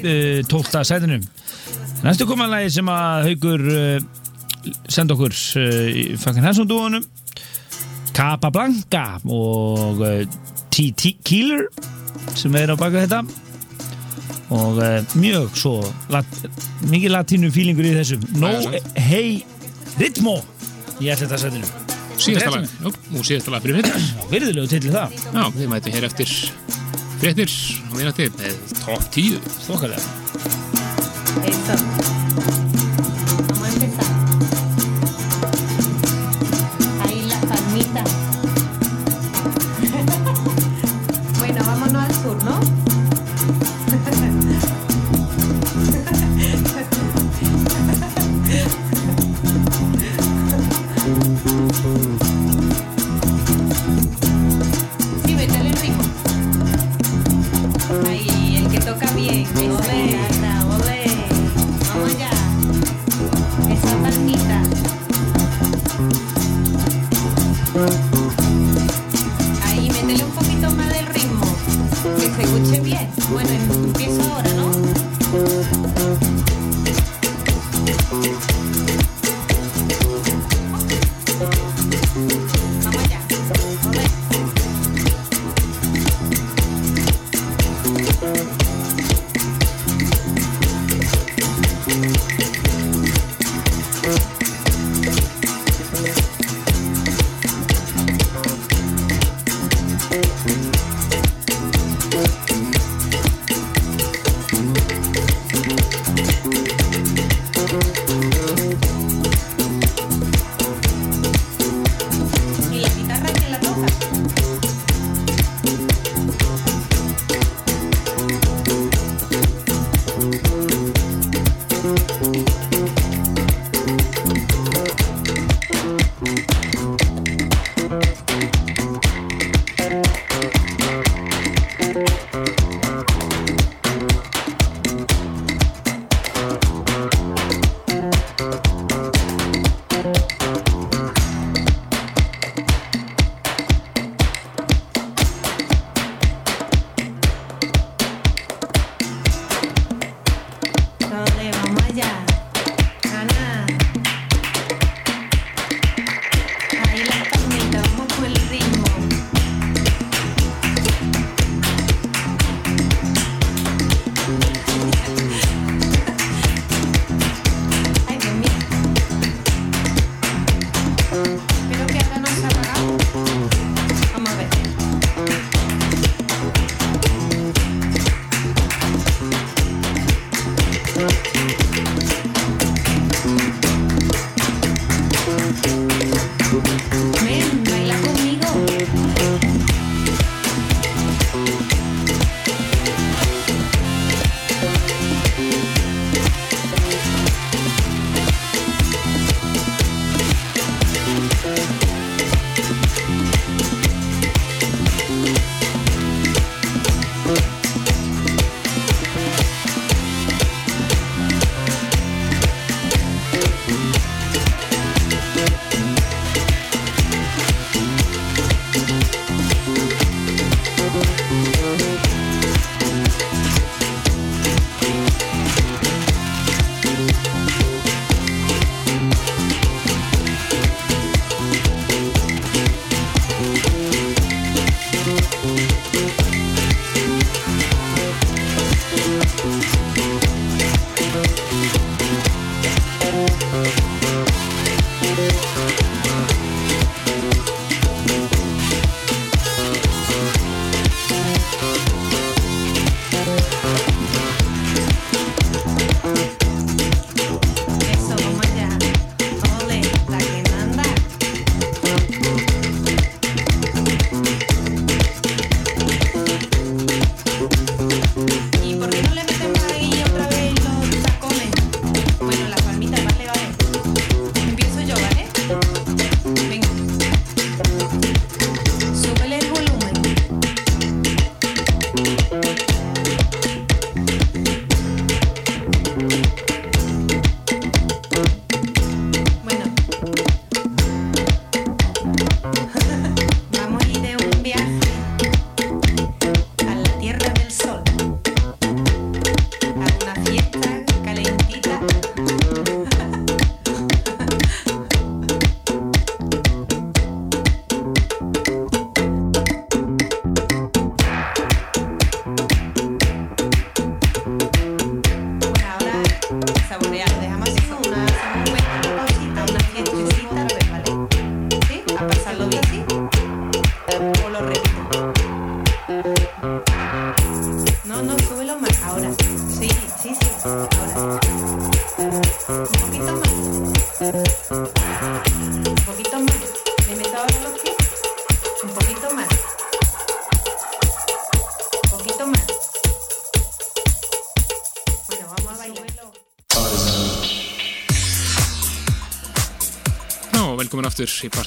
uh, 0.03 0.45
12. 0.51 0.85
sætinu 0.91 1.21
Næstu 2.05 2.29
komanlagi 2.29 2.75
sem 2.77 2.93
að 2.93 3.31
haugur 3.31 3.67
senda 4.93 5.17
okkur 5.17 5.33
uh, 5.33 5.83
í 5.89 6.07
Funkin 6.21 6.45
Hanson 6.45 6.69
dúanum 6.69 7.09
Capablanca 8.17 9.21
og 9.25 10.03
T.T. 10.75 11.19
Keeler 11.25 11.69
sem 12.37 12.55
er 12.59 12.75
á 12.75 12.77
baka 12.77 13.07
þetta 13.07 13.48
og 14.55 14.79
uh, 14.81 15.17
mjög 15.21 15.57
svo 15.61 15.75
lat, 16.13 16.31
mikið 16.89 17.11
latínu 17.15 17.51
fílingur 17.55 17.89
í 17.89 17.93
þessu. 17.99 18.17
No 18.41 18.53
Það 18.65 18.79
Hey 18.97 19.29
Ritmo 19.99 20.39
í 20.99 21.11
ætla 21.11 21.27
þetta 21.27 21.39
setinu. 21.45 21.69
Síðasta 22.19 22.51
lag. 22.57 22.65
Jú, 22.83 22.91
Og 23.15 23.23
síðasta 23.27 23.51
lag 23.55 23.63
fyrir 23.63 23.77
fréttir 23.79 23.93
virðulegu 24.33 24.67
til 24.73 24.91
það. 24.91 25.09
Já, 25.29 25.45
þið 25.59 25.69
mætu 25.75 25.89
hér 25.95 26.09
eftir 26.09 26.29
fréttir 27.19 27.51
á 27.51 27.93
minnati 27.97 28.31
með 28.39 28.55
top 28.85 29.03
10 29.15 29.39
þokkalega 29.67 30.03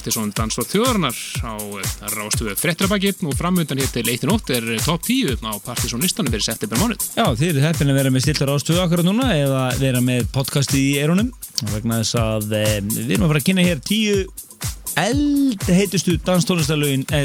Partisón 0.02 0.32
Dans 0.34 0.56
og 0.58 0.66
Þjóðarnar 0.66 1.18
á 1.46 1.54
eh, 1.78 1.90
rástuðu 2.10 2.56
frettrabaki 2.58 3.12
og 3.22 3.36
framöndan 3.38 3.78
hér 3.78 3.90
til 3.94 4.08
1. 4.10 4.24
nótt 4.26 4.48
er 4.50 4.64
top 4.82 5.04
10 5.06 5.36
á 5.46 5.54
Partisón 5.62 6.02
listanum 6.02 6.32
fyrir 6.34 6.42
september 6.42 6.80
mánuð. 6.80 7.04
Já, 7.14 7.28
þið 7.38 7.50
eru 7.52 7.62
heppin 7.62 7.92
að 7.92 7.98
vera 8.00 8.10
með 8.10 8.24
stiltar 8.24 8.50
ástöðu 8.50 8.80
okkar 8.82 9.04
núna 9.06 9.28
eða 9.36 9.60
vera 9.78 10.00
með 10.02 10.26
podcasti 10.34 10.80
í 10.88 10.96
erunum 10.98 11.30
vegna 11.70 12.00
þess 12.00 12.18
að 12.18 12.56
e, 12.58 12.64
við 12.82 13.12
erum 13.14 13.28
að 13.28 13.30
fara 13.30 13.42
að 13.44 13.46
kynna 13.46 13.66
hér 13.68 13.84
tíu 13.86 14.16
eld 15.04 15.68
heitustu 15.70 16.16
danstónlistarlögin 16.26 17.06
e, 17.06 17.22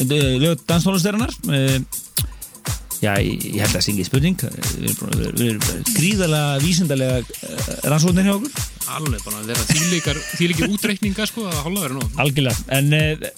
e, 0.00 0.22
lög 0.40 0.64
danstónlistarinnar 0.64 1.36
Já, 3.04 3.12
ég, 3.20 3.60
held 3.60 3.68
að 3.68 3.76
það 3.76 3.84
sé 3.84 3.92
ekki 3.92 4.08
spurning 4.08 4.46
við 5.36 5.44
erum, 5.50 6.40
vísindarlega 6.64 7.20
e, 7.20 7.60
rannsóknir 7.84 8.30
hjá 8.30 8.38
okkur 8.38 8.65
Alveg 8.96 9.22
bara 9.26 9.42
að 9.42 9.50
vera 9.52 9.66
þýlikir 10.38 10.72
útreikninga 10.72 11.26
sko 11.28 11.44
að 11.50 11.60
hálfa 11.66 11.84
vera 11.86 11.98
nú. 11.98 12.06
Algjörlega, 12.22 12.64
en 12.78 12.96
uh, 12.96 13.28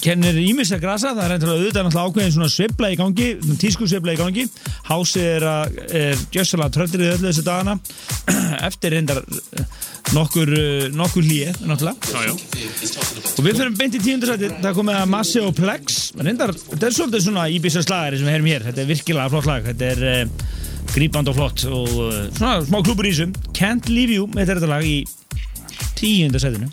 kennir 0.00 0.36
ímis 0.38 0.70
að 0.72 0.84
grasa, 0.84 1.10
það 1.16 1.24
er 1.26 1.32
eitthvað 1.34 1.54
auðvitað 1.58 1.86
náttúrulega 1.88 2.10
ákveðin 2.12 2.34
svona 2.36 2.50
sveifla 2.54 2.90
í 2.94 2.98
gangi 3.00 3.26
tísku 3.60 3.88
sveifla 3.90 4.14
í 4.14 4.20
gangi, 4.20 4.44
hásið 4.88 5.26
er, 5.34 5.46
að- 5.50 5.80
er 6.02 6.22
gjössalega 6.36 6.74
tröllrið 6.76 7.10
öllu 7.16 7.28
þessu 7.32 7.44
dagana. 7.48 7.74
Eftir 8.68 8.94
reyndar 8.94 9.20
eh, 9.26 9.66
nokkur, 10.14 10.52
uh, 10.54 10.86
nokkur 10.94 11.26
hlýje 11.26 11.52
náttúrulega, 11.66 12.14
Já, 12.14 12.30
já. 12.30 12.32
og 13.32 13.42
við 13.44 13.58
fyrir 13.58 13.76
beint 13.82 13.98
í 13.98 14.02
tíundarsæti, 14.06 14.52
það 14.62 14.78
komið 14.78 15.00
að 15.02 15.12
Massi 15.18 15.42
og 15.42 15.52
Plex. 15.58 16.00
Reyndar, 16.22 16.54
þetta 16.70 16.88
er 16.88 16.96
svolítið 17.00 17.26
svona 17.26 17.48
íbisa 17.58 17.82
slagari 17.84 18.22
sem 18.22 18.30
við 18.30 18.36
heyrum 18.38 18.50
hér, 18.54 18.66
þetta 18.70 18.84
er 18.86 18.90
virkilega 18.94 19.32
flott 19.34 19.50
lag. 19.50 19.66
Þetta 19.72 19.92
er 19.96 20.28
grípand 20.92 21.30
og 21.32 21.38
flott 21.38 21.64
og 21.68 21.88
uh, 21.88 22.20
svona 22.36 22.60
smá 22.66 22.80
klúpur 22.84 23.08
í 23.08 23.12
þessum 23.14 23.32
Can't 23.56 23.88
Leave 23.92 24.18
You, 24.18 24.28
með 24.34 24.52
þetta 24.52 24.70
lag 24.70 24.86
í 24.86 25.02
tíundarsætinu 25.98 26.68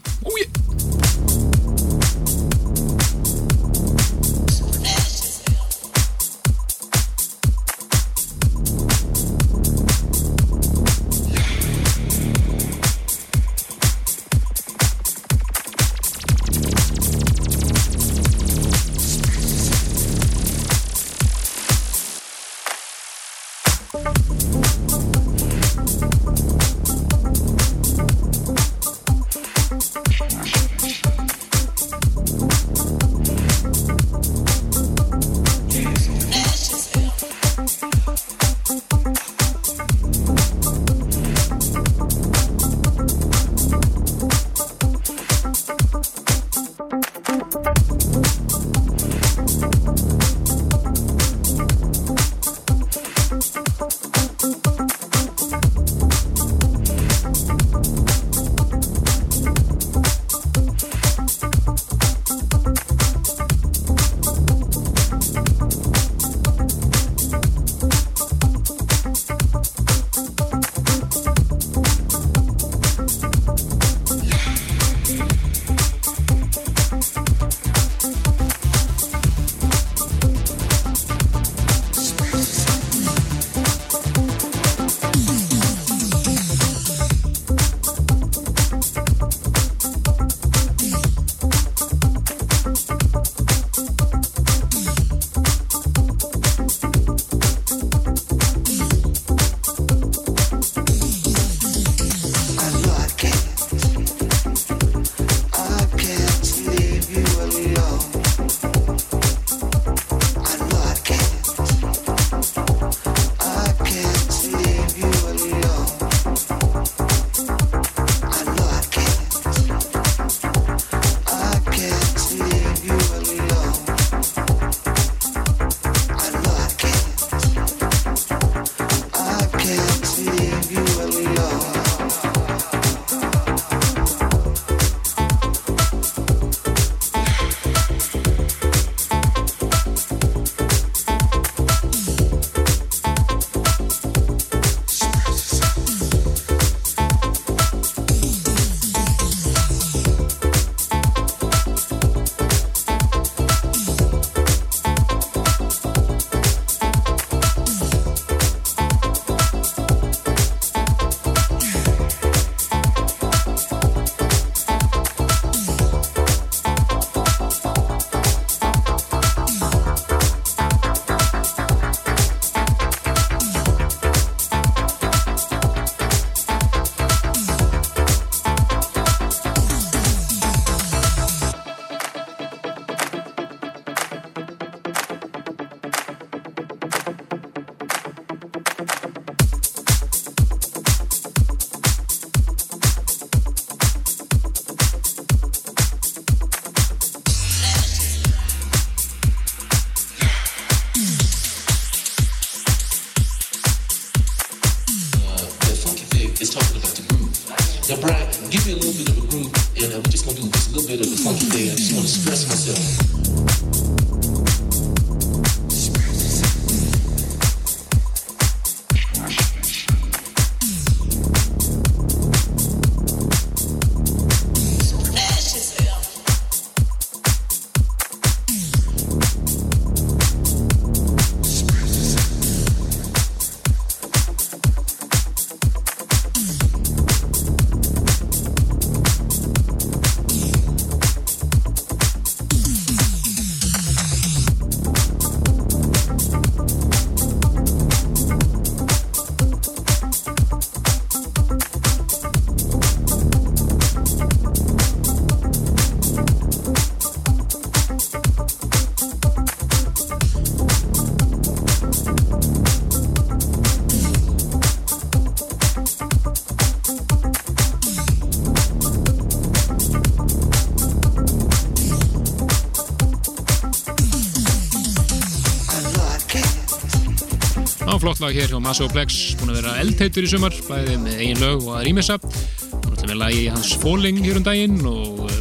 Flott 278.19 278.33
lag 278.33 278.41
hér 278.41 278.51
hjá 278.51 278.59
Maso 278.59 278.85
Plex, 278.91 279.17
búin 279.39 279.53
að 279.53 279.61
vera 279.61 279.73
eldheitur 279.79 280.25
í 280.25 280.27
sumar, 280.27 280.55
bæðið 280.67 280.97
með 281.05 281.19
eigin 281.23 281.37
lög 281.39 281.61
og 281.63 281.75
að 281.77 281.85
rýmessa. 281.85 282.17
Búin 282.19 282.97
að 282.97 283.05
með 283.07 283.19
lagi 283.21 283.45
hans 283.47 283.69
Falling 283.79 284.17
hér 284.25 284.39
um 284.41 284.43
daginn 284.43 284.81
og 284.89 285.21
uh, 285.23 285.37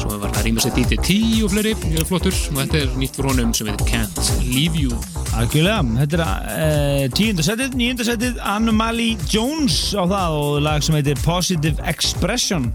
svo 0.00 0.16
var 0.18 0.32
það 0.34 0.48
rýmessa 0.48 0.72
DDT 0.74 1.18
og 1.46 1.52
fleiri, 1.52 1.76
mjög 1.84 2.08
flottur. 2.08 2.40
Og 2.50 2.58
þetta 2.58 2.80
er 2.80 2.96
nýtt 2.98 3.20
fyrir 3.20 3.30
honum 3.30 3.52
sem 3.54 3.70
heitir 3.70 3.86
Can't 3.92 4.32
Leave 4.42 4.82
You. 4.82 4.98
Algjörlega, 5.38 5.84
þetta 6.00 6.18
er 6.18 6.24
uh, 6.24 7.04
tíundasettið, 7.14 7.78
níundasettið 7.78 8.42
Anomaly 8.56 9.12
Jones 9.30 9.78
á 9.94 10.02
það 10.02 10.40
og 10.40 10.58
lag 10.66 10.82
sem 10.82 10.98
heitir 10.98 11.22
Positive 11.22 11.90
Expression 11.94 12.72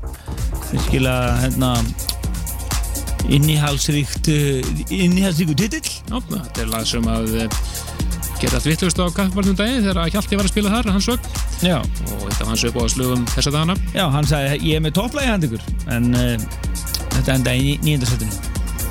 virkilega 0.69 1.35
hérna 1.43 1.73
innihalsríkt 3.27 4.31
uh, 4.31 4.73
innihalsríku 4.87 5.59
titill 5.59 5.83
þetta 6.07 6.63
er 6.63 6.71
lag 6.71 6.87
sem 6.87 7.11
að 7.11 7.35
allt 8.49 8.65
vittlust 8.65 8.97
á 8.97 9.05
kaffibarnum 9.13 9.55
daginn 9.59 9.83
þegar 9.85 10.09
Hjalti 10.15 10.37
var 10.39 10.47
að 10.47 10.53
spila 10.53 10.69
þar, 10.73 10.89
hans 10.95 11.05
sög. 11.05 11.27
Já, 11.61 11.77
Og 11.77 12.23
þetta 12.25 12.39
var 12.41 12.49
hans 12.51 12.63
upp 12.65 12.79
á 12.81 12.83
slugum 12.89 13.25
þessa 13.35 13.51
dagana. 13.53 13.75
já, 13.93 14.05
hann 14.15 14.25
sagði 14.25 14.57
ég 14.71 14.75
er 14.79 14.81
með 14.87 14.95
topplægi 14.97 15.29
hand 15.29 15.43
ykkur. 15.47 15.67
En 15.93 16.09
uh, 16.15 16.47
þetta 17.17 17.35
endaði 17.37 17.61
í 17.61 17.75
níundasettinu 17.85 18.31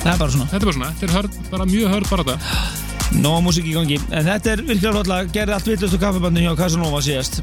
það 0.00 0.12
er 0.14 0.18
bara 0.22 0.30
svona, 0.32 0.46
Þetta 0.52 0.62
er 0.62 0.68
bara 0.70 0.76
svona, 0.78 0.92
þetta 0.94 1.06
er 1.10 1.16
hörð, 1.18 1.40
bara 1.50 1.64
mjög 1.68 1.90
hörð 1.94 2.10
bara 2.10 2.24
þetta. 2.24 2.38
nóg 3.20 3.40
músík 3.44 3.66
í 3.66 3.74
gangi. 3.74 3.98
En 4.14 4.24
þetta 4.30 4.52
er 4.54 4.62
virkilega 4.70 5.02
lag, 5.10 5.32
gerði 5.34 5.56
allt 5.56 5.66
vittlust 5.68 5.96
á 5.98 6.00
kaffibandinu 6.06 6.46
hjá 6.46 6.56
Casanova 6.62 7.02
síðast 7.04 7.42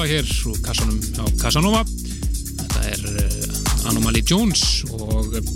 Lag 0.00 0.08
hér 0.08 0.28
úr 0.48 0.56
kassanum 0.64 0.96
á 1.20 1.28
Casanova. 1.36 1.80
Þetta 1.84 2.84
er 2.88 3.02
uh, 3.20 3.88
Anomaly 3.90 4.22
Jones 4.24 4.80
og 4.96 5.34
uh, 5.36 5.50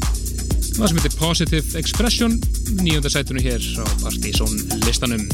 það 0.76 0.82
sem 0.90 0.98
heitir 0.98 1.14
Positive 1.16 1.78
Expression, 1.80 2.34
nýjönda 2.76 3.08
sætunu 3.08 3.40
hér 3.40 3.64
á 3.80 3.88
Partizón 4.02 4.52
listanum. 4.84 5.24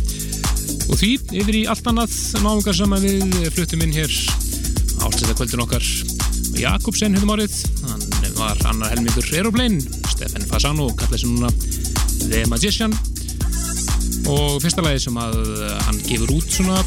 Og 0.87 0.95
því 1.01 1.11
yfir 1.43 1.59
í 1.59 1.65
allt 1.67 1.91
annað 1.91 2.15
náungar 2.45 2.79
sem 2.79 2.95
við 3.03 3.51
fluttum 3.57 3.83
inn 3.83 3.97
hér 3.99 4.15
ástæða 5.03 5.35
kvöldin 5.41 5.67
okkar 5.67 5.91
Jakobsen 6.63 7.19
hefðum 7.19 7.35
árið, 7.35 7.59
hann 7.91 8.07
var 8.39 8.63
annar 8.71 8.95
helmingur 8.95 9.27
Aeroplane, 9.35 9.83
Stefan 10.15 10.47
Fasano 10.47 10.87
kallaði 10.95 11.25
sem 11.25 11.35
núna 11.35 11.51
The 12.29 12.47
Magician 12.47 12.95
og 14.31 14.61
fyrsta 14.63 14.87
lagi 14.87 15.03
sem 15.03 15.19
að 15.19 15.41
hann 15.89 16.05
gefur 16.07 16.37
út 16.39 16.61
svona 16.61 16.79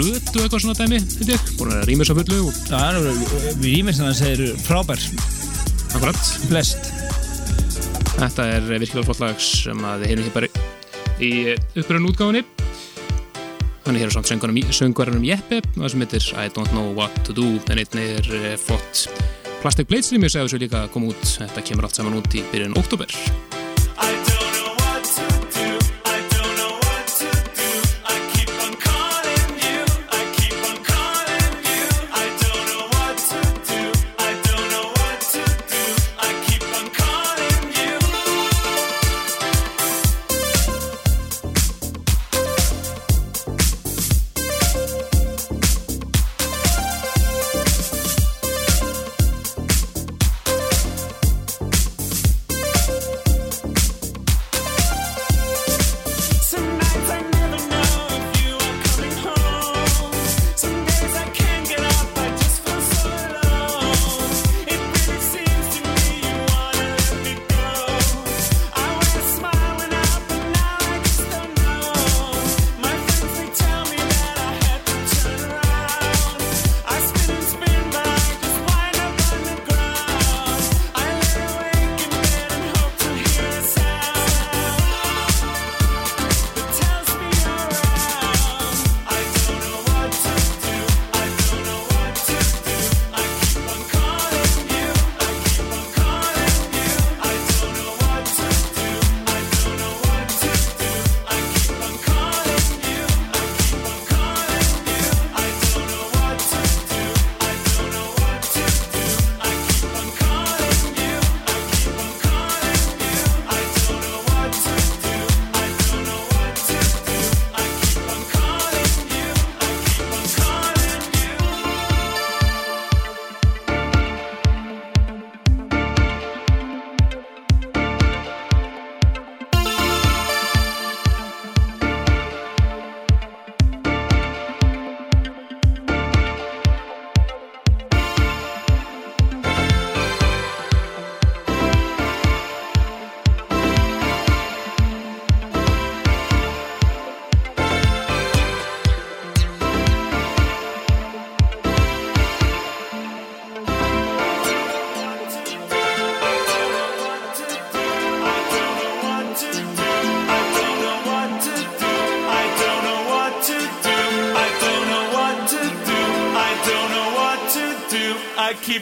plötu 0.00 0.38
og 0.38 0.44
eitthvað 0.46 0.62
svona 0.64 0.76
dæmi 0.78 0.98
veit 1.18 1.32
ég, 1.34 1.48
búin 1.58 1.72
að 1.74 1.82
rýmis 1.90 2.08
á 2.08 2.14
fullu 2.16 2.38
og 2.46 2.60
Það 2.70 2.86
er, 2.88 3.18
við 3.60 3.66
rýmist 3.74 4.00
þannig 4.00 4.14
að 4.14 4.20
það 4.20 4.30
er 4.30 4.62
frábær, 4.64 5.02
akkurat. 5.98 6.30
Flest. 6.46 6.88
þetta 8.14 8.46
er 8.54 8.70
virkilega 8.70 9.08
flott 9.10 9.22
lag 9.24 9.44
sem 9.44 9.84
að 9.90 10.04
við 10.04 10.12
heyrum 10.12 10.26
hér 10.26 10.34
bara 10.38 10.50
í 11.20 11.30
uppröðun 11.82 12.08
útgáfunni. 12.12 12.44
Hann 13.84 13.96
er 13.96 14.02
hér 14.04 14.12
á 14.12 14.16
samt 14.16 14.30
söngvarunum, 14.30 15.28
Jeppe 15.28 15.60
það 15.76 15.92
sem 15.92 16.04
heitir 16.06 16.32
I 16.36 16.48
don't 16.48 16.72
know 16.72 16.96
what 16.96 17.22
to 17.28 17.36
do. 17.36 17.48
En 17.68 17.80
einnig 17.80 18.20
er 18.20 18.34
eh, 18.40 18.58
flott 18.60 19.08
Plastic 19.60 19.90
Plates 19.90 20.12
rýmis 20.14 20.36
eða 20.36 20.48
svo 20.48 20.60
líka 20.60 20.86
að 20.86 20.92
koma 20.96 21.12
út. 21.12 21.24
Þetta 21.36 21.66
kemur 21.68 21.88
allt 21.88 22.00
saman 22.00 22.20
út 22.20 22.36
í 22.36 22.44
byrjun 22.54 22.78
oktober 22.80 23.59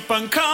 keep 0.08 0.16
on 0.16 0.28
calling 0.30 0.47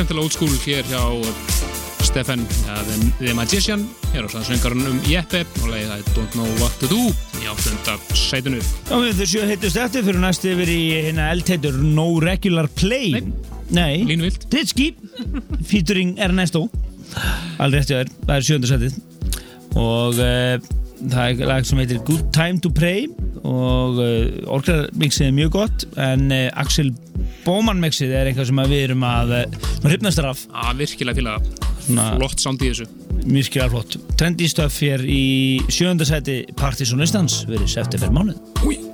skemmtilega 0.00 0.24
old 0.24 0.32
school 0.32 0.52
hér 0.64 0.86
hjá 0.88 1.00
Stefan 2.06 2.40
ja, 2.64 2.76
The, 3.18 3.34
Magician 3.36 3.82
hér 4.14 4.24
á 4.24 4.28
sannsöngarinn 4.32 4.86
um 4.88 5.00
Jeppe 5.04 5.42
og 5.60 5.66
leiði 5.68 5.98
I 5.98 6.04
don't 6.14 6.36
know 6.38 6.48
what 6.56 6.72
to 6.80 6.88
do 6.88 7.10
í 7.36 7.48
áttunda 7.50 7.98
sætunu 8.16 8.62
Já, 8.62 8.94
við 8.96 9.20
þessu 9.20 9.44
heitust 9.50 9.80
eftir 9.82 10.06
fyrir 10.06 10.22
næst 10.22 10.46
yfir 10.48 10.72
í 10.72 10.78
hérna 11.04 11.28
eldheitur 11.34 11.76
No 11.84 12.06
Regular 12.24 12.70
Play 12.80 13.18
Nei. 13.18 13.28
Nei. 13.76 14.00
Línuvilt. 14.08 14.48
Titski 14.50 14.94
featuring 15.68 16.16
Ernesto 16.16 16.64
Alveg 17.60 17.84
eftir 17.84 18.00
þér, 18.00 18.14
það 18.24 18.36
er 18.38 18.48
sjöndasætið 18.48 19.00
og 19.80 20.24
uh, 20.24 20.79
það 21.08 21.40
er 21.42 21.48
lag 21.48 21.66
sem 21.68 21.80
heitir 21.80 22.02
Good 22.06 22.28
Time 22.36 22.60
to 22.64 22.70
Pray 22.74 23.06
og 23.40 24.00
uh, 24.02 24.52
orklarmixið 24.52 25.30
er 25.30 25.36
mjög 25.36 25.54
gott 25.56 25.86
en 26.00 26.26
uh, 26.34 26.48
Axel 26.60 26.92
Bóman 27.46 27.80
mixið 27.80 28.12
er 28.16 28.28
eitthvað 28.30 28.50
sem 28.50 28.62
við 28.68 28.84
erum 28.90 29.06
að 29.08 29.34
uh, 29.38 29.58
hrifnastar 29.86 30.30
af, 30.32 30.44
að 30.68 30.84
virkilega 30.84 31.38
Svona- 31.86 32.12
flott 32.18 32.42
sound 32.42 32.60
í 32.62 32.68
þessu. 32.70 32.86
Skiljar 33.44 33.72
flott. 33.72 33.96
Trendy 34.20 34.46
stöf 34.48 34.76
hér 34.84 35.02
í 35.08 35.60
sjöndasæti 35.72 36.42
Partisan 36.60 37.02
listans 37.02 37.42
verið 37.48 37.68
september 37.72 38.12
mánuð 38.14 38.89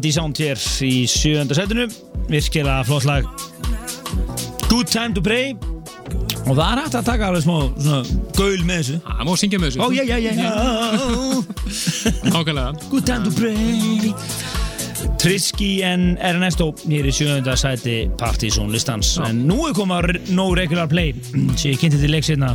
þetta 0.00 0.08
er 0.08 0.12
Trendy 0.12 0.12
Sound 0.14 0.38
hér 0.40 0.58
í 0.86 1.06
sjönda 1.08 1.54
setinu. 1.56 1.86
Virkilega 2.30 2.84
flott 2.84 3.04
lag. 3.04 3.24
Good 4.68 4.88
Time 4.88 5.14
to 5.14 5.20
Pray. 5.20 5.56
Og 6.46 6.56
það 6.56 6.70
er 6.72 6.80
hægt 6.80 6.94
að 6.96 7.04
taka 7.04 7.26
alveg 7.28 7.42
smá 7.44 7.58
svona 7.76 8.02
gaul 8.38 8.62
með 8.64 8.78
þessu. 8.80 9.00
Það 9.04 9.26
má 9.28 9.32
syngja 9.36 9.60
með 9.60 9.68
þessu. 9.70 9.78
Já, 9.92 10.02
já, 10.08 10.16
já, 10.18 10.32
já. 10.40 10.50
Nákvæmlega. 12.32 12.72
Good 12.90 13.06
time 13.06 13.24
to 13.24 13.32
pray. 13.36 14.14
Trisky 15.20 15.82
en 15.84 16.16
Ernesto 16.24 16.70
hér 16.86 17.08
í 17.08 17.12
sjönda 17.12 17.56
sæti 17.60 18.08
Partizón 18.20 18.72
listans 18.72 19.18
en 19.24 19.44
nú 19.48 19.66
er 19.68 19.76
komað 19.76 20.16
no 20.32 20.50
regular 20.56 20.88
play. 20.88 21.12
Sem 21.56 21.74
ég 21.74 21.82
kynnti 21.82 22.00
til 22.00 22.16
hérna. 22.16 22.54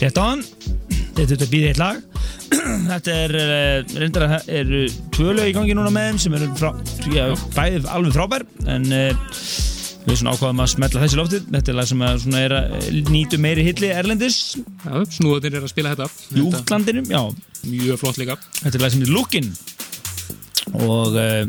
Rétt 0.00 0.22
á 0.22 0.22
hann 0.22 0.46
þetta 0.46 1.26
er 1.26 1.32
þetta 1.34 1.50
býðið 1.50 1.72
eitt 1.72 1.82
lag 1.82 2.09
þetta 2.90 3.16
er 3.24 3.34
uh, 3.38 3.96
reyndar 4.02 4.26
að 4.26 4.32
það 4.36 4.52
eru 4.60 4.82
tvö 5.16 5.34
lög 5.38 5.50
í 5.50 5.56
gangi 5.56 5.76
núna 5.78 5.92
með 5.94 6.08
þeim 6.10 6.22
sem 6.24 6.38
eru 6.38 6.48
frá, 6.58 6.70
já, 7.14 7.26
bæðið 7.56 7.90
alveg 7.96 8.16
frábær 8.16 8.46
en 8.74 8.88
uh, 8.90 9.36
við 10.06 10.16
svona 10.16 10.32
ákvaðum 10.34 10.62
að 10.64 10.70
smetla 10.72 11.02
þessi 11.04 11.18
loftið 11.20 11.48
þetta 11.52 11.70
er 11.72 11.76
lag 11.78 11.88
sem 11.90 12.04
að 12.06 12.26
er 12.40 12.54
að 12.56 12.66
nýtu 13.12 13.38
meiri 13.42 13.66
hilli 13.66 13.90
erlendis 13.92 14.38
Já, 14.56 14.94
snúðir 15.18 15.58
er 15.58 15.66
að 15.66 15.72
spila 15.74 15.92
þetta. 15.94 16.08
í 16.32 16.44
útlandinu, 16.48 17.04
já 17.12 17.22
Mjög 17.68 17.98
flott 18.00 18.16
líka. 18.16 18.38
Þetta 18.62 18.78
er 18.78 18.82
lag 18.86 18.92
sem 18.94 19.02
er 19.04 19.10
Lookin 19.12 19.50
og 20.70 21.16
uh, 21.18 21.42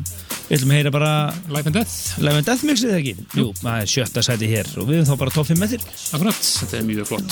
við 0.50 0.58
ætlum 0.58 0.74
að 0.74 0.80
heyra 0.82 0.92
bara 0.92 1.12
Life 1.54 1.70
and 1.72 1.78
Death. 1.78 1.94
Live 2.20 2.42
and 2.42 2.50
Death 2.50 2.68
mixið 2.68 2.98
ekki? 2.98 3.14
Jú, 3.40 3.46
það 3.62 3.86
er 3.86 3.94
sjötta 3.94 4.26
sæti 4.28 4.52
hér 4.52 4.68
og 4.76 4.90
við 4.90 5.00
erum 5.00 5.08
þá 5.08 5.16
bara 5.24 5.36
topp 5.38 5.48
5 5.54 5.62
með 5.64 5.78
þér 5.78 5.88
Akkurat, 6.18 6.42
þetta 6.60 6.82
er 6.82 6.88
mjög 6.92 7.06
flott. 7.14 7.32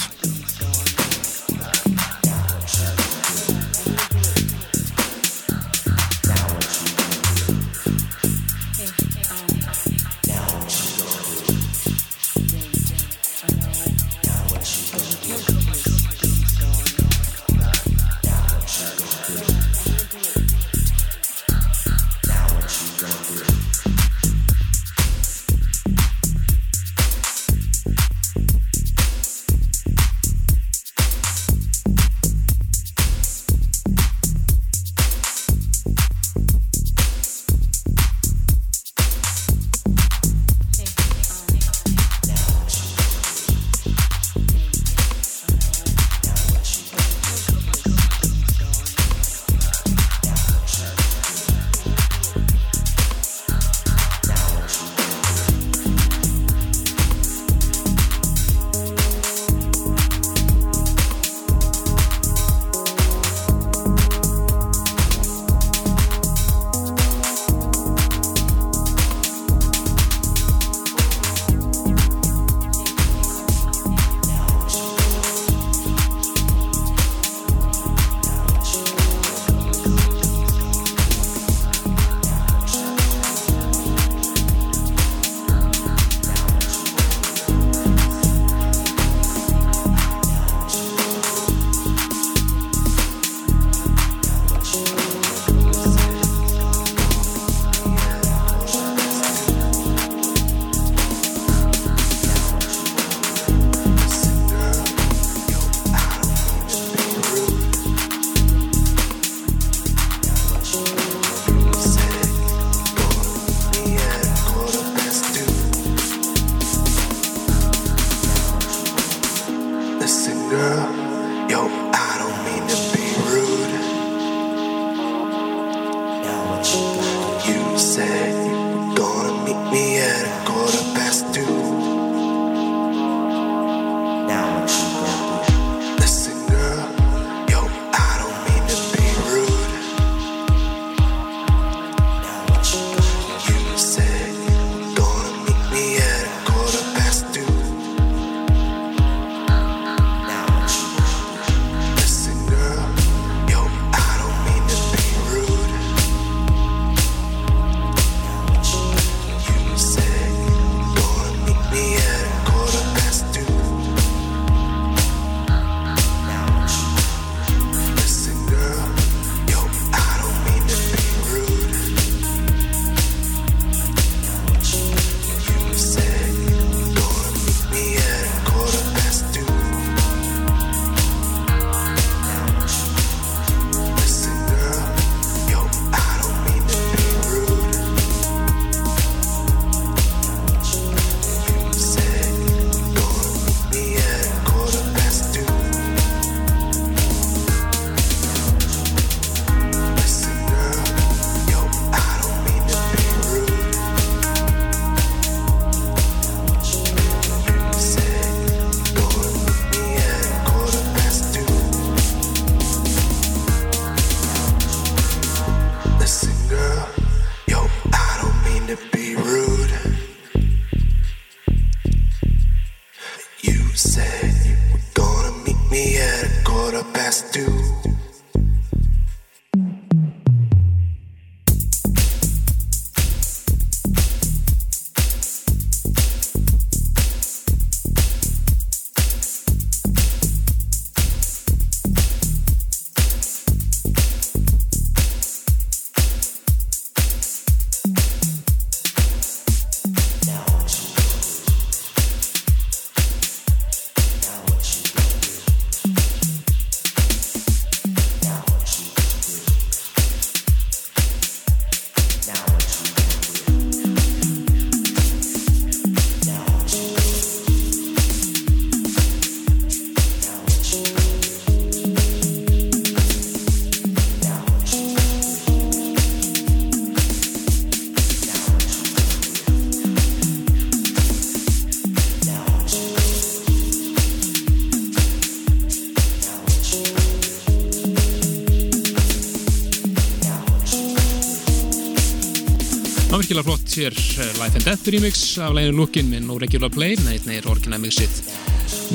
Var 293.09 293.23
virkilega 293.23 293.43
flott 293.47 293.71
hér 293.73 293.95
eh, 294.21 294.33
Life 294.37 294.59
and 294.59 294.65
Death 294.67 294.89
remix 294.93 295.21
af 295.41 295.55
læginu 295.57 295.77
Lookin 295.79 296.09
með 296.11 296.25
No 296.27 296.35
Regular 296.37 296.69
Play, 296.69 296.93
einnig 296.93 297.39
er 297.39 297.47
orginal 297.49 297.81
mixið. 297.81 298.19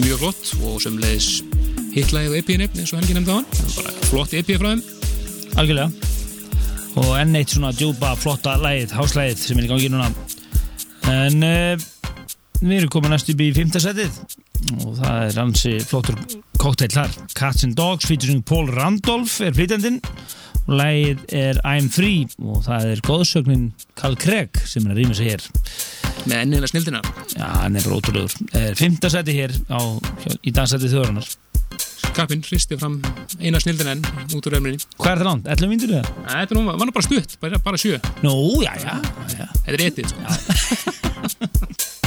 Mjög 0.05 0.20
flott 0.20 0.51
og 0.62 0.77
sömulegis 0.85 1.41
hitlægið 1.97 2.36
EP-ni 2.39 2.69
eins 2.69 2.93
og 2.93 3.01
Helgi 3.01 3.16
nefndi 3.16 3.35
á 3.35 3.36
hann, 3.41 3.49
bara 3.74 3.95
flott 4.07 4.36
EP 4.39 4.53
frá 4.55 4.69
þeim. 4.70 4.85
Algjörlega. 5.59 6.12
Og 7.03 7.11
enn 7.19 7.41
eitt 7.41 7.57
svona 7.57 7.73
djúpa 7.74 8.12
flotta 8.20 8.55
lægið, 8.62 8.95
háslægið 8.95 9.43
sem 9.43 9.59
er 9.59 9.66
í 9.66 9.73
gangi 9.73 9.91
núna. 9.91 10.07
En 11.11 11.49
uh, 11.51 11.85
við 12.61 12.77
erum 12.78 12.95
komin 12.95 13.16
næst 13.16 13.35
upp 13.35 13.43
í 13.43 13.51
fymta 13.57 13.82
setið. 13.82 14.23
Og 14.78 14.95
það 15.01 15.20
er 15.24 15.43
hansi 15.43 15.74
flottur 15.91 16.23
kokteil 16.62 16.95
þar. 16.95 17.19
Cats 17.35 17.66
and 17.66 17.74
Dogs 17.74 18.07
featuring 18.07 18.47
Paul 18.47 18.70
Randolph 18.78 19.41
er 19.43 19.59
flytjandinn 19.59 19.99
og 20.65 20.74
lægið 20.81 21.24
er 21.36 21.59
I'm 21.69 21.91
Free 21.93 22.24
og 22.41 22.62
það 22.66 22.91
er 22.95 23.03
góðsögnin 23.05 23.65
Carl 24.01 24.16
Craig 24.20 24.61
sem 24.65 24.86
er 24.86 24.95
að 24.95 25.01
rýma 25.03 25.16
sig 25.19 25.28
hér 25.32 25.45
með 26.24 26.36
ennilega 26.41 26.70
snildina 26.73 27.01
Já, 27.35 27.47
hann 27.61 27.77
er 27.77 27.85
bara 27.85 27.99
ótrúlegur. 27.99 28.32
Er 28.57 28.77
fymta 28.78 29.11
seti 29.12 29.35
hér 29.36 29.53
á, 29.69 29.81
í 30.41 30.53
dansæti 30.55 30.89
þjóðarinnar. 30.93 31.27
Kappinn 32.15 32.45
hristi 32.47 32.78
fram 32.78 33.01
eina 33.43 33.59
snildina 33.61 33.97
enn 33.97 34.05
út 34.36 34.47
úr 34.47 34.55
efninni 34.61 34.78
Hvað 34.95 35.11
er 35.11 35.19
það 35.24 35.28
langt? 35.28 35.51
11 35.57 35.73
mínútur 35.73 35.97
eða? 35.99 36.15
Þetta 36.31 36.61
var 36.61 36.86
nú 36.86 36.95
bara 36.95 37.09
stutt, 37.09 37.36
bara, 37.43 37.59
bara 37.65 37.81
sjö 37.81 37.99
Nú, 38.23 38.36
já, 38.62 38.73
já. 38.78 38.95
já. 39.35 39.47
Þetta 39.66 39.74
er 39.74 39.86
etið 39.91 40.07
sko. 40.15 42.01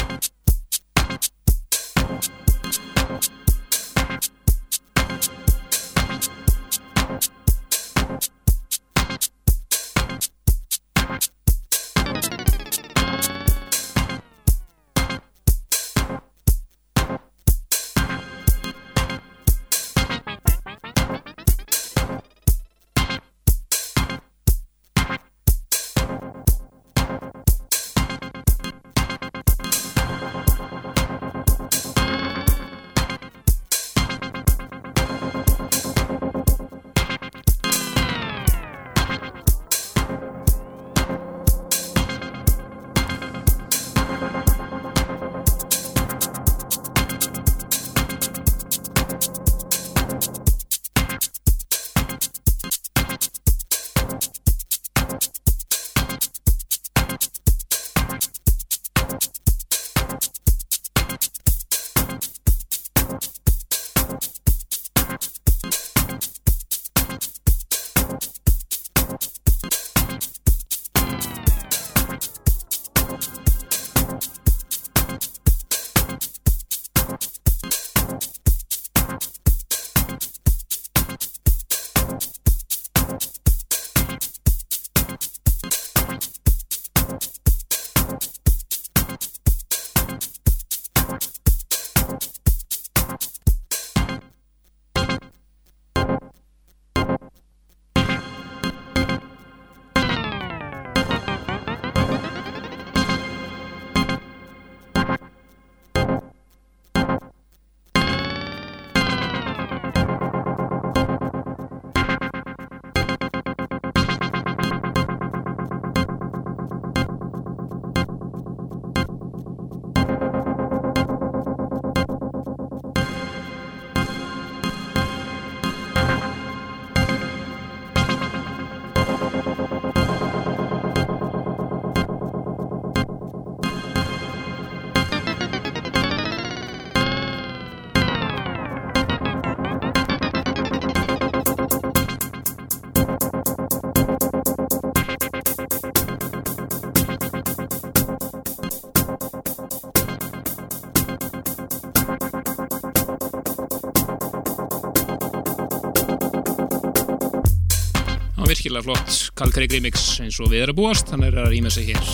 flott 158.87 159.31
Carl 159.35 159.51
Craig 159.51 159.73
remix 159.75 160.05
eins 160.23 160.37
og 160.39 160.51
við 160.53 160.67
erum 160.67 160.77
búast. 160.79 161.11
Hann 161.11 161.25
er 161.27 161.35
að 161.41 161.51
rýma 161.51 161.71
sig 161.73 161.91
hér. 161.91 162.13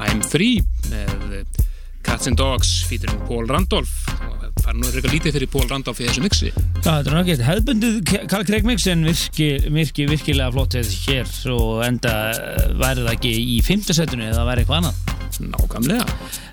I'm 0.00 0.22
Free 0.24 0.62
með 0.88 1.44
Cats 2.06 2.30
and 2.30 2.38
Dogs 2.40 2.80
featuring 2.88 3.20
Paul 3.28 3.44
Randolph. 3.50 3.92
Og 4.24 4.38
það 4.40 4.64
fær 4.64 4.78
nú 4.78 4.88
eitthvað 4.88 5.14
lítið 5.14 5.36
fyrir 5.36 5.52
Paul 5.52 5.66
Randolph 5.68 6.00
í 6.00 6.08
þessu 6.08 6.24
mixi. 6.24 6.52
Þetta 6.80 6.96
er 6.96 7.16
náttúrulega 7.18 7.48
hefðbundið 7.50 7.98
Karl 8.32 8.48
Craig 8.48 8.68
mix 8.68 8.88
en 8.90 9.04
virki, 9.04 9.50
virki, 9.68 10.08
virkilega 10.08 10.54
flott 10.54 10.78
hér. 10.80 11.36
Og 11.52 11.84
enda 11.84 12.16
eh, 12.32 12.66
væri 12.80 13.04
það 13.04 13.14
ekki 13.18 13.34
í 13.58 13.60
fymta 13.66 13.96
setinu 13.96 14.30
eða 14.30 14.46
væri 14.48 14.64
eitthvað 14.64 14.82
annað. 14.82 15.16
Nákvæmlega. 15.40 16.04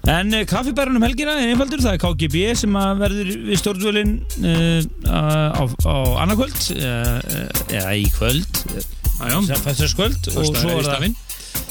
En 0.07 0.29
uh, 0.31 0.43
kaffibærunum 0.47 1.03
helgina 1.03 1.33
er 1.35 1.49
einfaldur, 1.51 1.81
það 1.83 1.97
er 1.97 2.03
KGB 2.03 2.43
sem 2.61 2.77
að 2.79 3.01
verður 3.01 3.31
við 3.49 3.59
stjórnvölin 3.59 4.13
uh, 4.37 4.85
á, 5.11 5.63
á 5.65 5.95
annarkvöld 6.23 6.61
uh, 6.77 7.17
eða 7.73 7.97
í 7.97 8.05
kvöld 8.15 8.61
Jájá, 9.17 9.57
fæstaskvöld 9.65 10.31
og 10.33 10.49
svo 10.53 10.77
er 10.77 10.85
það, 10.85 11.05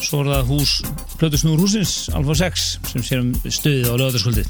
svo 0.03 0.23
er 0.25 0.31
það 0.33 0.49
hús 0.51 0.77
Plötusnúr 1.17 1.61
húsins, 1.63 1.97
Alfa 2.17 2.35
6 2.43 2.65
sem 2.91 3.05
sér 3.07 3.23
um 3.23 3.35
stuðið 3.45 3.91
á 3.91 3.95
lögataskvöldi 3.95 4.47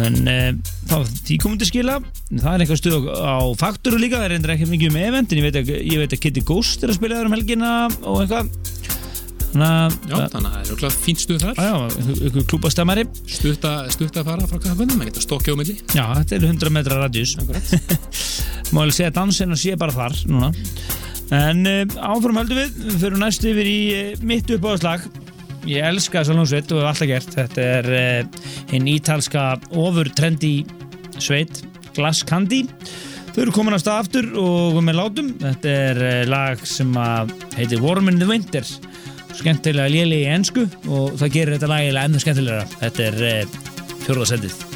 en 0.00 0.14
uh, 0.24 0.48
þá 0.88 0.96
því 1.26 1.36
komum 1.42 1.58
til 1.60 1.68
skila. 1.68 1.98
Það 2.30 2.54
er 2.54 2.64
eitthvað 2.64 2.80
stuð 2.80 3.08
á, 3.12 3.36
fakturu 3.60 4.00
líka 4.00 4.20
það 4.20 4.28
er 4.28 4.34
endur 4.38 4.54
ekki 4.54 4.68
mikið 4.70 4.92
um 4.92 4.98
event 5.02 5.34
en 5.34 5.40
ég 5.40 5.46
veit 5.48 5.58
að, 5.60 5.72
ég 5.76 6.00
veit 6.00 6.16
að 6.16 6.22
Kitty 6.22 6.44
Ghost 6.48 6.84
er 6.84 6.92
að 6.92 6.96
spila 6.96 7.18
þar 7.18 7.28
um 7.28 7.36
helgina 7.36 7.72
og 8.00 8.22
eitthvað. 8.22 8.48
Þannig 9.52 10.14
að 10.16 10.32
það 10.32 10.46
er 10.62 10.70
okkur 10.72 10.94
fínt 10.96 11.20
stuð 11.20 11.42
þar. 11.42 11.58
Einhver 11.60 12.46
klúbastemmari 12.48 13.02
Stutt 13.28 13.66
að, 13.68 13.90
fara 14.24 14.46
frá 14.48 14.56
kaffaböndum, 14.56 14.96
maður 14.96 15.10
geta 15.10 15.24
stokkja 15.26 15.52
á 15.52 15.56
milli. 15.60 15.76
Já, 15.92 16.06
þetta 16.22 16.38
er 16.38 16.46
100 16.48 16.72
metra 16.72 17.00
radjus 17.02 17.34
Má 18.72 18.80
alveg 18.80 18.96
segja 18.96 19.10
að 19.12 19.18
dansin 19.18 19.52
að 19.52 19.60
sé 19.60 19.76
bara 19.76 19.92
þar 19.92 20.16
núna 20.32 20.48
En 21.32 21.64
uh, 21.68 21.82
áfram 22.12 22.40
höldum 22.42 22.60
við. 22.60 22.80
Við 22.86 22.98
fyrir 23.06 23.20
næst 23.20 23.46
yfir 23.48 23.68
í 23.68 23.78
uh, 23.96 24.24
mitt 24.26 24.50
uppáðslag 24.52 25.06
Ég 25.68 25.84
elska 25.86 26.20
þessa 26.20 26.34
hljómsveit 26.34 26.72
og 26.74 26.80
hef 26.80 26.88
alltaf 26.90 27.08
gert. 27.08 27.34
Þetta 27.36 27.66
er 27.78 27.88
uh, 27.94 28.40
hinn 28.72 28.88
ítalska 28.90 29.44
ofur 29.78 30.10
trendi 30.18 30.56
sveit 31.22 31.62
Glass 31.94 32.24
Candy. 32.26 32.64
Þau 33.32 33.40
eru 33.44 33.54
komin 33.54 33.76
að 33.76 33.84
stað 33.84 34.00
aftur 34.02 34.28
og 34.42 34.80
með 34.84 34.98
látum. 34.98 35.30
Þetta 35.40 35.76
er 35.86 36.02
lag 36.28 36.66
sem 36.68 36.90
heitir 37.54 37.80
Warm 37.84 38.10
in 38.12 38.20
the 38.20 38.28
Winter. 38.28 38.66
Skemmtilega 39.32 39.88
léli 39.88 40.24
í 40.26 40.28
ensku 40.34 40.66
og 40.90 41.16
það 41.22 41.38
gerir 41.38 41.56
þetta 41.56 41.72
lagilega 41.72 42.10
ennum 42.10 42.26
skemmtilegra. 42.26 42.68
Þetta 42.82 43.08
er 43.08 43.24
uh, 43.30 44.71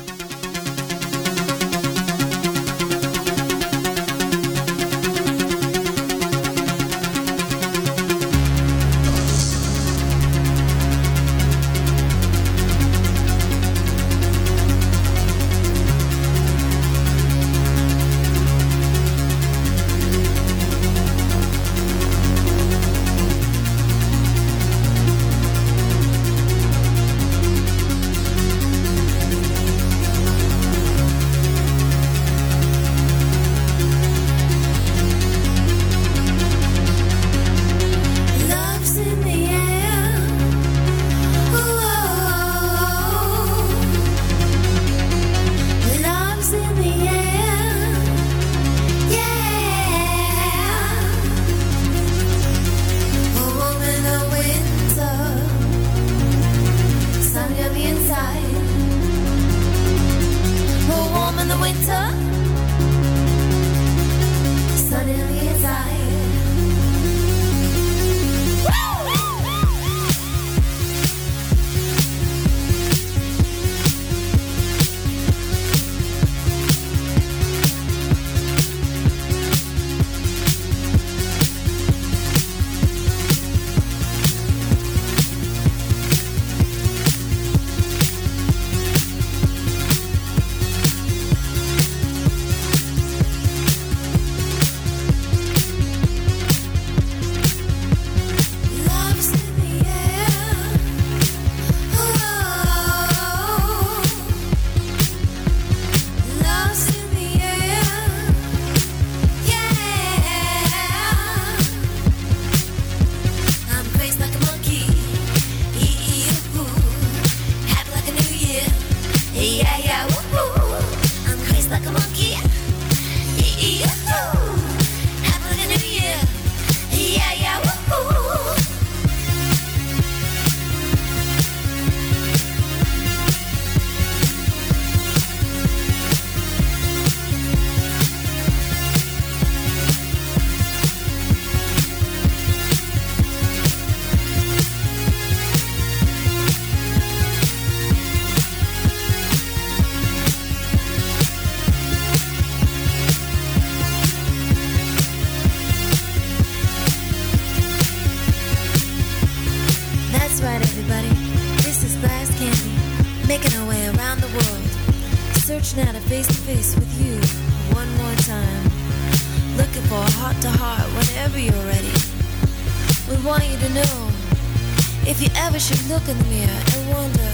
look 175.96 176.08
in 176.10 176.18
the 176.18 176.24
mirror 176.24 176.62
and 176.74 176.90
wonder 176.92 177.28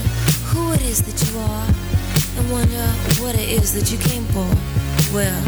who 0.51 0.73
it 0.73 0.83
is 0.83 1.03
that 1.03 1.19
you 1.27 1.37
are 1.37 1.67
and 2.39 2.53
wonder 2.53 2.87
what 3.21 3.35
it 3.35 3.49
is 3.49 3.73
that 3.75 3.91
you 3.91 3.99
came 3.99 4.25
for. 4.27 4.47
Well, 5.13 5.43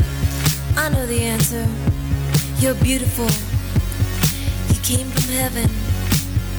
I 0.77 0.89
know 0.89 1.07
the 1.07 1.20
answer. 1.23 1.65
You're 2.59 2.74
beautiful. 2.82 3.31
You 4.74 4.81
came 4.82 5.07
from 5.15 5.31
heaven. 5.31 5.70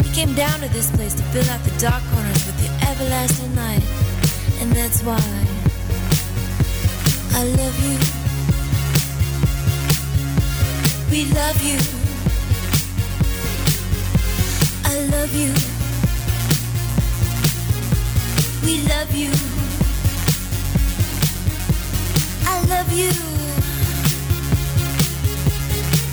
You 0.05 0.11
came 0.13 0.33
down 0.33 0.61
to 0.61 0.69
this 0.69 0.89
place 0.95 1.13
to 1.15 1.23
fill 1.33 1.49
out 1.51 1.61
the 1.65 1.75
dark 1.77 2.01
corners 2.13 2.45
with 2.47 2.59
your 2.63 2.75
everlasting 2.89 3.53
light. 3.55 3.83
And 4.61 4.71
that's 4.71 5.03
why 5.03 5.25
I 7.35 7.43
love 7.59 7.77
you. 7.85 7.97
We 11.11 11.25
love 11.33 11.59
you. 11.69 11.79
I 14.85 14.95
love 15.11 15.35
you. 15.35 15.74
We 18.65 18.81
love 18.81 19.13
you. 19.15 19.31
I 22.47 22.65
love 22.67 22.91
you. 22.91 23.11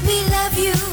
We 0.07 0.31
love 0.31 0.59
you. 0.59 0.92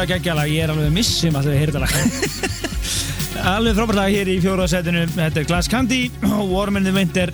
Algjörlega 0.00 0.16
geggjalag, 0.16 0.50
ég 0.50 0.64
er 0.64 0.70
alveg 0.72 0.92
missum 0.94 1.36
að 1.36 1.48
þau 1.50 1.56
heyrða 1.60 1.80
lag. 1.82 1.94
Alveg 3.50 3.76
frábært 3.76 3.98
lag 3.98 4.12
hér 4.14 4.28
í 4.32 4.36
fjóra 4.40 4.66
setinu. 4.68 5.02
Þetta 5.12 5.40
er 5.42 5.48
Glass 5.48 5.68
Candy 5.68 6.00
og 6.36 6.50
Warm 6.50 6.78
in 6.80 6.86
the 6.86 6.92
Winter. 6.94 7.32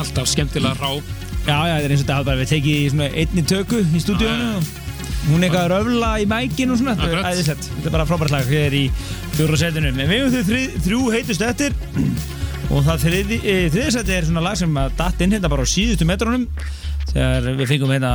Alltaf 0.00 0.30
skemmtilega 0.30 0.76
rá 0.80 1.00
Já, 1.44 1.56
já, 1.66 1.74
þetta 1.74 1.86
er 1.88 1.92
eins 1.94 2.02
og 2.02 2.06
þetta 2.06 2.24
bara 2.28 2.40
við 2.40 2.50
tekið 2.50 2.78
í 2.78 2.88
svona 2.92 3.06
einni 3.16 3.44
tökku 3.48 3.80
í 3.80 4.00
stúdíónu 4.02 4.48
og 4.60 5.30
hún 5.30 5.40
er 5.40 5.46
eitthvað 5.46 5.62
að 5.62 5.70
röfla 5.72 6.10
í 6.20 6.26
mækin 6.28 6.72
og 6.72 6.80
svona. 6.80 6.96
Þetta 7.00 7.16
er 7.16 7.30
æðislegt. 7.30 7.70
Þetta 7.70 7.88
er 7.90 7.96
bara 7.96 8.06
frábært 8.08 8.34
lag 8.34 8.52
hér 8.52 8.76
í 8.76 8.84
fjóra 9.38 9.60
setinu. 9.60 9.92
En 9.92 10.00
við 10.12 10.22
hefum 10.24 10.36
þau 10.36 10.84
þrjú 10.86 11.00
heitust 11.16 11.44
eftir. 11.48 11.76
Og 12.70 12.84
það 12.86 13.00
þriði, 13.02 13.36
þriðisætti 13.74 14.14
er 14.14 14.26
svona 14.28 14.44
lag 14.44 14.58
sem 14.60 14.76
að 14.78 14.92
datt 15.00 15.24
inn 15.24 15.32
hérna 15.34 15.48
bara 15.50 15.64
á 15.66 15.72
síðustu 15.72 16.06
metrónum 16.06 16.44
þegar 17.10 17.48
við 17.58 17.66
fengum 17.72 17.90
hérna 17.90 18.12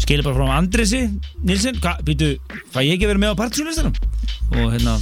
skilur 0.00 0.26
bara 0.26 0.38
frá 0.38 0.56
Andresi 0.58 1.04
Nilsen, 1.44 1.78
hvað, 1.82 2.02
býtu, 2.08 2.32
fæ 2.74 2.82
ég 2.84 2.96
ekki 2.96 3.06
að 3.06 3.14
vera 3.14 3.22
með 3.24 3.36
á 3.36 3.40
partysónlistanum 3.44 3.94
og 4.54 4.72
hérna 4.74 4.98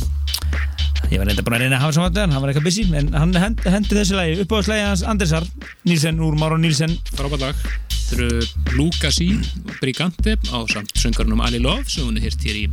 ég 1.12 1.20
var 1.20 1.28
reynda 1.28 1.44
bara 1.44 1.58
að 1.58 1.64
reyna 1.64 1.78
að 1.78 1.84
hafa 1.84 2.04
þetta 2.06 2.24
en 2.24 2.32
hann 2.34 2.42
var 2.42 2.52
eitthvað 2.52 2.66
busy 2.68 2.84
en 2.96 3.10
hann 3.16 3.34
hend, 3.36 3.64
hendi 3.68 3.96
þessi 3.98 4.16
lagi 4.16 4.36
upp 4.44 4.54
á 4.54 4.58
slagi 4.64 4.84
hans 4.86 5.02
Andresar 5.08 5.48
Nilsen 5.88 6.20
úr 6.24 6.36
Máron 6.40 6.62
Nilsen 6.64 6.94
frábært 7.12 7.44
lag. 7.44 7.64
Þetta 7.92 8.16
eru 8.16 8.40
og 8.76 9.76
Brigante 9.80 10.36
á 10.52 10.58
samt 10.72 10.92
söngarnum 11.00 11.42
Ali 11.44 11.60
Love 11.62 11.88
sem 11.88 12.06
hún 12.06 12.18
er 12.20 12.28
hirt 12.28 12.44
hér 12.44 12.62
í 12.62 12.66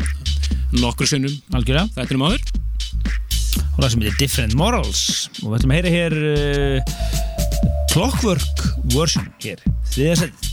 nokkur 0.79 1.07
algjörlega. 1.55 1.87
Þetta 1.95 2.15
er 2.15 2.21
maður 2.21 2.43
og 3.79 3.81
það 3.81 3.89
sem 3.91 4.03
heitir 4.03 4.19
Different 4.19 4.55
Morals. 4.59 5.03
Og 5.43 5.51
við 5.51 5.59
ætlum 5.59 5.73
að 5.73 5.79
heyra 5.79 5.95
hér 5.95 6.17
uh, 6.29 6.93
Clockwork 7.93 8.63
version 8.93 9.27
hér, 9.43 9.63
þriðja 9.95 10.21
sett 10.23 10.48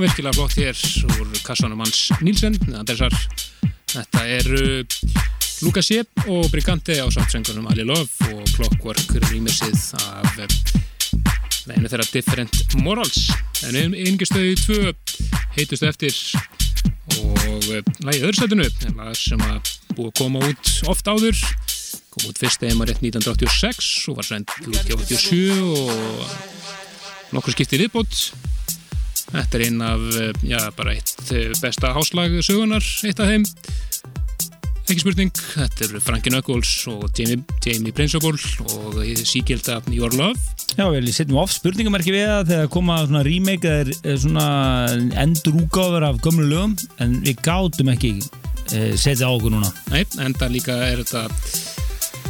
virkilega 0.00 0.36
flott 0.36 0.54
hér 0.56 0.76
úr 1.20 1.28
kassanum 1.44 1.80
hans 1.82 2.08
Nílsen, 2.24 2.56
Andersar. 2.78 3.14
Þetta 3.90 4.22
eru 4.38 4.84
Lukas 5.60 5.90
Jepp 5.92 6.24
og 6.30 6.48
Brigante 6.52 6.96
á 6.96 7.06
samtsengunum 7.12 7.68
Ali 7.68 7.84
Love 7.84 8.30
og 8.32 8.46
Clockwork 8.54 9.12
rýmisið 9.26 9.76
af 10.00 10.38
eh, 10.40 10.54
einu 11.74 11.90
þeirra 11.90 12.06
Different 12.12 12.76
Morals. 12.80 13.28
En 13.68 13.76
einhverstöðu 13.76 14.54
tvö 14.62 14.94
heitustu 15.58 15.88
eftir 15.90 16.16
og 17.18 17.68
eh, 17.70 17.82
lagið 18.06 18.28
öðursætunu, 18.30 18.68
en 18.88 19.02
lag 19.02 19.16
sem 19.18 19.42
að 19.50 19.74
búið 19.96 20.12
að 20.12 20.16
koma 20.22 20.44
út 20.48 20.72
oft 20.92 21.10
áður, 21.10 21.42
kom 22.14 22.30
út 22.30 22.40
fyrst 22.40 22.64
eða 22.64 22.88
rétt 22.88 23.04
1986 23.04 23.90
og 24.10 24.20
var 24.20 24.30
send 24.30 24.54
út 24.64 24.80
í 24.80 24.96
87 24.96 25.60
og 25.66 27.34
nokkur 27.34 27.54
skipti 27.54 27.84
viðbót 27.84 28.49
Þetta 29.30 29.58
er 29.58 29.64
einn 29.68 29.82
af, 29.84 30.06
eh, 30.18 30.32
já, 30.50 30.60
bara 30.76 30.94
eitt 30.96 31.32
eh, 31.34 31.52
besta 31.62 31.92
háslag 31.94 32.40
sögunar, 32.42 32.84
eitt 33.06 33.22
af 33.22 33.30
þeim. 33.30 33.46
Ekki 34.90 35.04
spurning, 35.04 35.30
þetta 35.30 35.84
eru 35.86 36.00
Frankie 36.02 36.32
Knuckles 36.32 36.70
og 36.90 37.04
Jamie, 37.14 37.38
Jamie 37.62 37.94
Principle 37.94 38.34
og 38.74 38.96
síkilda 39.22 39.78
Your 39.94 40.10
Love. 40.18 40.34
Já, 40.74 40.88
ég 40.90 41.06
setjum 41.14 41.38
oft 41.38 41.54
spurningamerki 41.60 42.14
við 42.14 42.26
það 42.26 42.50
þegar 42.50 42.72
koma 42.74 42.98
svona 43.04 43.22
remake 43.26 43.70
eða 43.70 43.94
er 44.02 44.18
svona 44.18 44.48
endur 45.22 45.60
úgáður 45.62 46.08
af 46.08 46.18
gömlu 46.24 46.48
lögum 46.50 46.74
en 46.98 47.20
við 47.22 47.38
gátum 47.46 47.92
ekki 47.94 48.16
setja 48.70 49.30
á 49.30 49.34
okkur 49.34 49.54
núna. 49.54 49.70
Nei, 49.94 50.02
enda 50.26 50.50
líka 50.50 50.74
er 50.90 51.04
þetta 51.04 51.79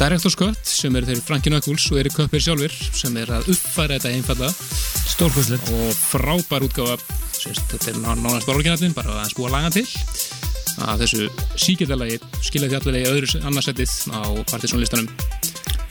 Director's 0.00 0.36
Cut 0.38 0.56
sem 0.64 0.94
eru 0.96 1.04
þeir 1.10 1.18
Frankie 1.20 1.50
Knuckles 1.52 1.84
og 1.92 1.98
Erik 2.00 2.14
Köppir 2.16 2.40
sjálfur 2.40 2.72
sem 2.96 3.16
er 3.20 3.28
að 3.36 3.50
uppfæra 3.52 3.98
þetta 3.98 4.12
einfalla 4.14 4.48
Stórkvæslegt. 5.10 5.68
og 5.76 5.90
frábær 5.92 6.64
sérst, 7.36 7.66
þetta 7.68 7.90
er 7.92 7.98
ná- 8.00 8.16
nánast 8.16 8.48
orginallin 8.48 8.94
bara 8.96 9.18
að 9.20 9.34
spúa 9.34 9.50
laga 9.52 9.68
til 9.74 9.84
að 10.80 11.02
þessu 11.04 11.28
síkildalagi 11.60 12.16
skilja 12.40 12.70
þjallalegi 12.72 13.10
öðru 13.12 13.42
annarsettið 13.44 13.92
á 14.16 14.20
partysónlistanum 14.48 15.08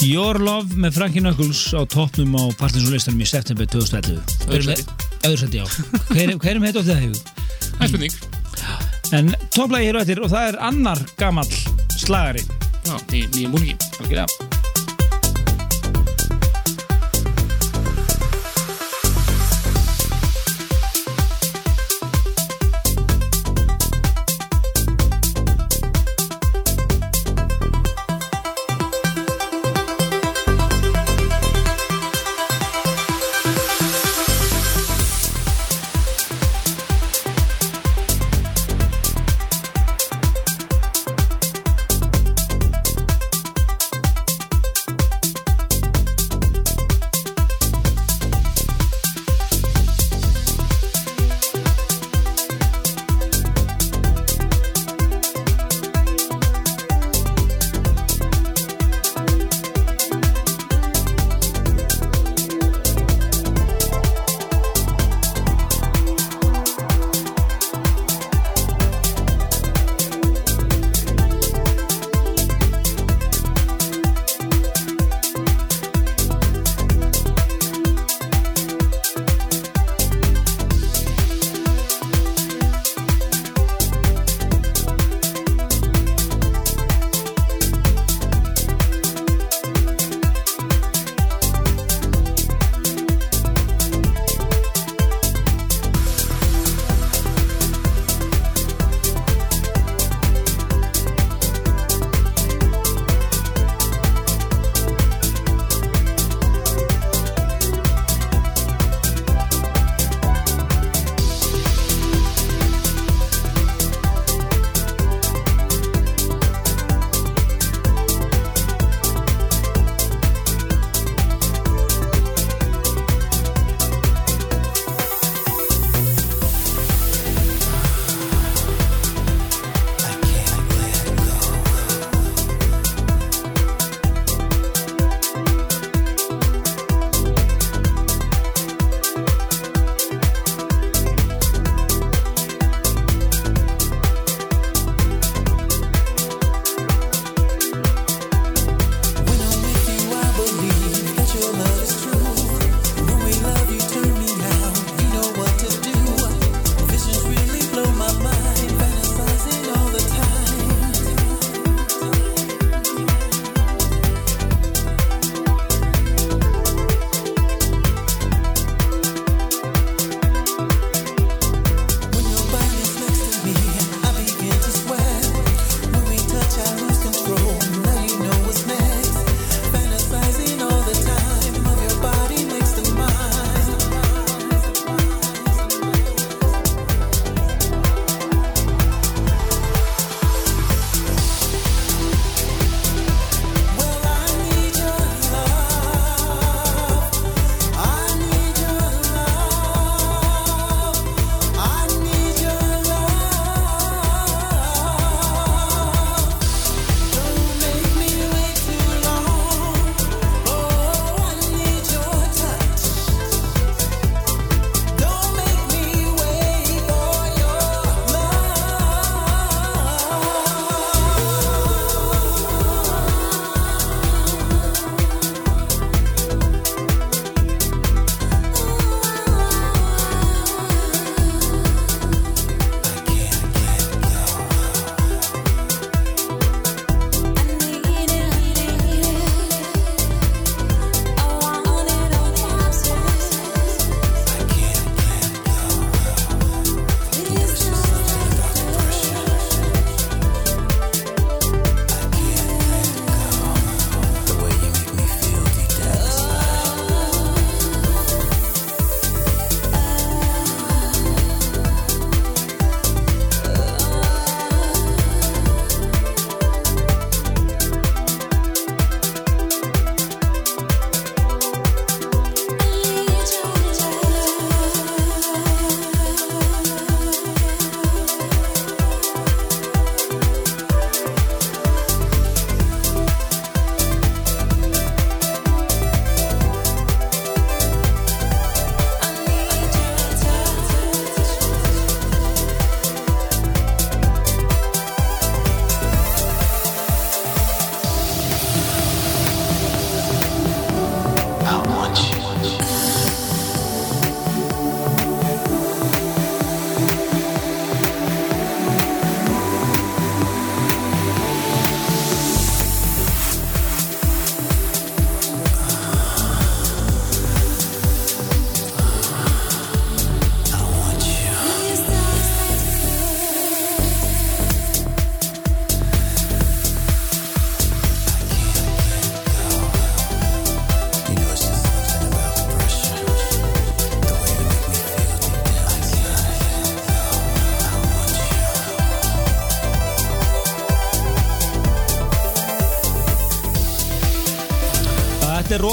Your 0.01 0.39
Love 0.39 0.73
með 0.79 0.95
Frankie 0.97 1.21
Knuckles 1.21 1.61
á 1.77 1.85
toppnum 1.85 2.33
á 2.39 2.43
Partinsonlistanum 2.57 3.19
í 3.21 3.27
september 3.27 3.67
2011. 3.67 4.21
Öðru 4.47 4.63
sæti. 4.71 4.85
Öðru 5.27 5.39
sæti, 5.43 5.59
já. 5.59 5.65
Hver, 6.09 6.33
hverjum 6.39 6.65
heit 6.65 6.79
of 6.79 6.87
það 6.87 7.03
hefur? 7.03 7.21
Það 7.75 7.83
er 7.83 7.91
spurning 7.93 8.17
En 9.19 9.31
topplagi 9.53 9.89
hér 9.89 9.99
á 9.99 10.01
eftir 10.01 10.21
og 10.23 10.31
það 10.31 10.47
er 10.53 10.59
annar 10.69 11.03
gamall 11.19 11.53
slagari. 11.99 12.45
No, 12.89 12.97
ni, 13.11 13.27
ni 13.27 13.45
en 13.45 13.51
Burgui. 13.51 13.77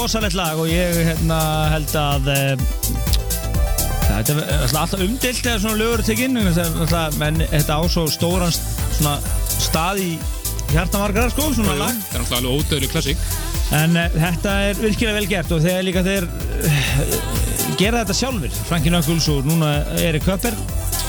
Rosalegt 0.07 0.37
lag 0.39 0.55
og 0.55 0.69
ég 0.71 0.93
hérna, 1.03 1.37
held 1.73 1.91
að 1.99 2.27
uh, 2.31 2.51
þetta 4.07 4.35
er 4.37 4.61
alltaf 4.61 4.77
alltaf 4.79 5.01
umdilt 5.03 5.41
eða 5.41 5.59
svona 5.59 5.79
lögur 5.81 6.03
tekinn 6.07 6.39
en 6.39 7.41
þetta 7.43 7.75
á 7.75 7.83
svo 7.91 8.05
stóran 8.07 8.53
svona 8.55 9.17
stað 9.51 9.99
í 10.05 10.13
hjartamarkara 10.71 11.33
sko, 11.33 11.49
svona 11.57 11.75
Jú, 11.75 11.81
lag. 11.81 11.99
Það 12.05 12.15
er 12.15 12.23
náttúrulega 12.23 12.39
alveg 12.39 12.55
ódöðlu 12.55 12.91
klassík. 12.93 13.27
En 13.75 13.99
uh, 13.99 14.15
þetta 14.15 14.55
er 14.69 14.79
virkilega 14.85 15.17
vel 15.17 15.27
gert 15.33 15.51
og 15.57 15.61
þegar 15.67 15.85
líka 15.89 16.05
þeir 16.07 16.29
uh, 16.31 17.03
gera 17.81 18.05
þetta 18.05 18.17
sjálfur 18.21 18.57
Frankie 18.71 18.93
Knuckles 18.93 19.27
og 19.33 19.43
núna 19.49 19.73
Erik 19.99 20.23
Köpper 20.29 20.55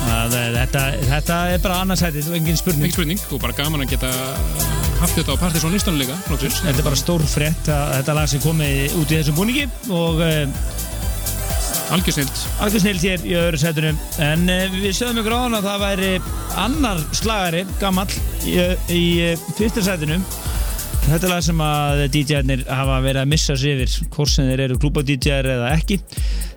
þetta, 0.08 0.88
þetta 1.06 1.38
er 1.54 1.62
bara 1.62 1.78
annarsætið 1.84 2.32
og 2.32 2.40
engin 2.40 2.58
spurning. 2.58 2.90
Ekki 2.90 2.98
spurning 2.98 3.26
og 3.30 3.46
bara 3.46 3.54
gaman 3.62 3.86
að 3.86 3.94
geta 3.94 4.77
haft 4.98 5.14
þetta 5.14 5.34
á 5.38 5.42
Partiðsson 5.44 5.74
listanum 5.74 6.00
líka 6.00 6.16
loksins. 6.30 6.60
Þetta 6.64 6.82
er 6.82 6.86
bara 6.88 6.98
stór 6.98 7.24
frétt 7.28 7.70
að 7.70 7.94
þetta 8.00 8.16
lag 8.18 8.30
sem 8.30 8.42
komið 8.42 8.98
út 8.98 9.12
í 9.12 9.18
þessum 9.20 9.38
búningi 9.38 9.66
og 9.94 10.22
uh, 10.24 10.76
Algjörsnild 11.88 12.40
algjör 12.60 12.82
snilt 12.82 13.04
hér 13.06 13.22
í 13.24 13.32
öðru 13.38 13.60
sætunum 13.62 14.00
en 14.20 14.42
uh, 14.52 14.74
við 14.74 14.92
sögum 14.98 15.22
ykkur 15.22 15.36
á 15.38 15.40
hann 15.40 15.56
að 15.56 15.68
það 15.70 15.84
væri 15.86 16.10
annar 16.64 17.00
slagari, 17.16 17.64
gamall 17.80 18.10
í, 18.44 18.58
í 18.92 19.04
uh, 19.30 19.48
fyrsta 19.56 19.86
sætunum 19.86 20.26
Þetta 21.08 21.24
er 21.24 21.30
lag 21.32 21.44
sem 21.46 21.60
að 21.64 22.02
DJ-arnir 22.12 22.62
hafa 22.68 22.98
verið 23.00 23.22
að 23.22 23.30
missa 23.30 23.54
sig 23.56 23.78
yfir 23.78 24.10
hvort 24.12 24.28
sem 24.28 24.50
þeir 24.50 24.62
eru 24.66 24.74
klúpa-DJ-ar 24.82 25.46
eða 25.54 25.70
ekki. 25.78 25.96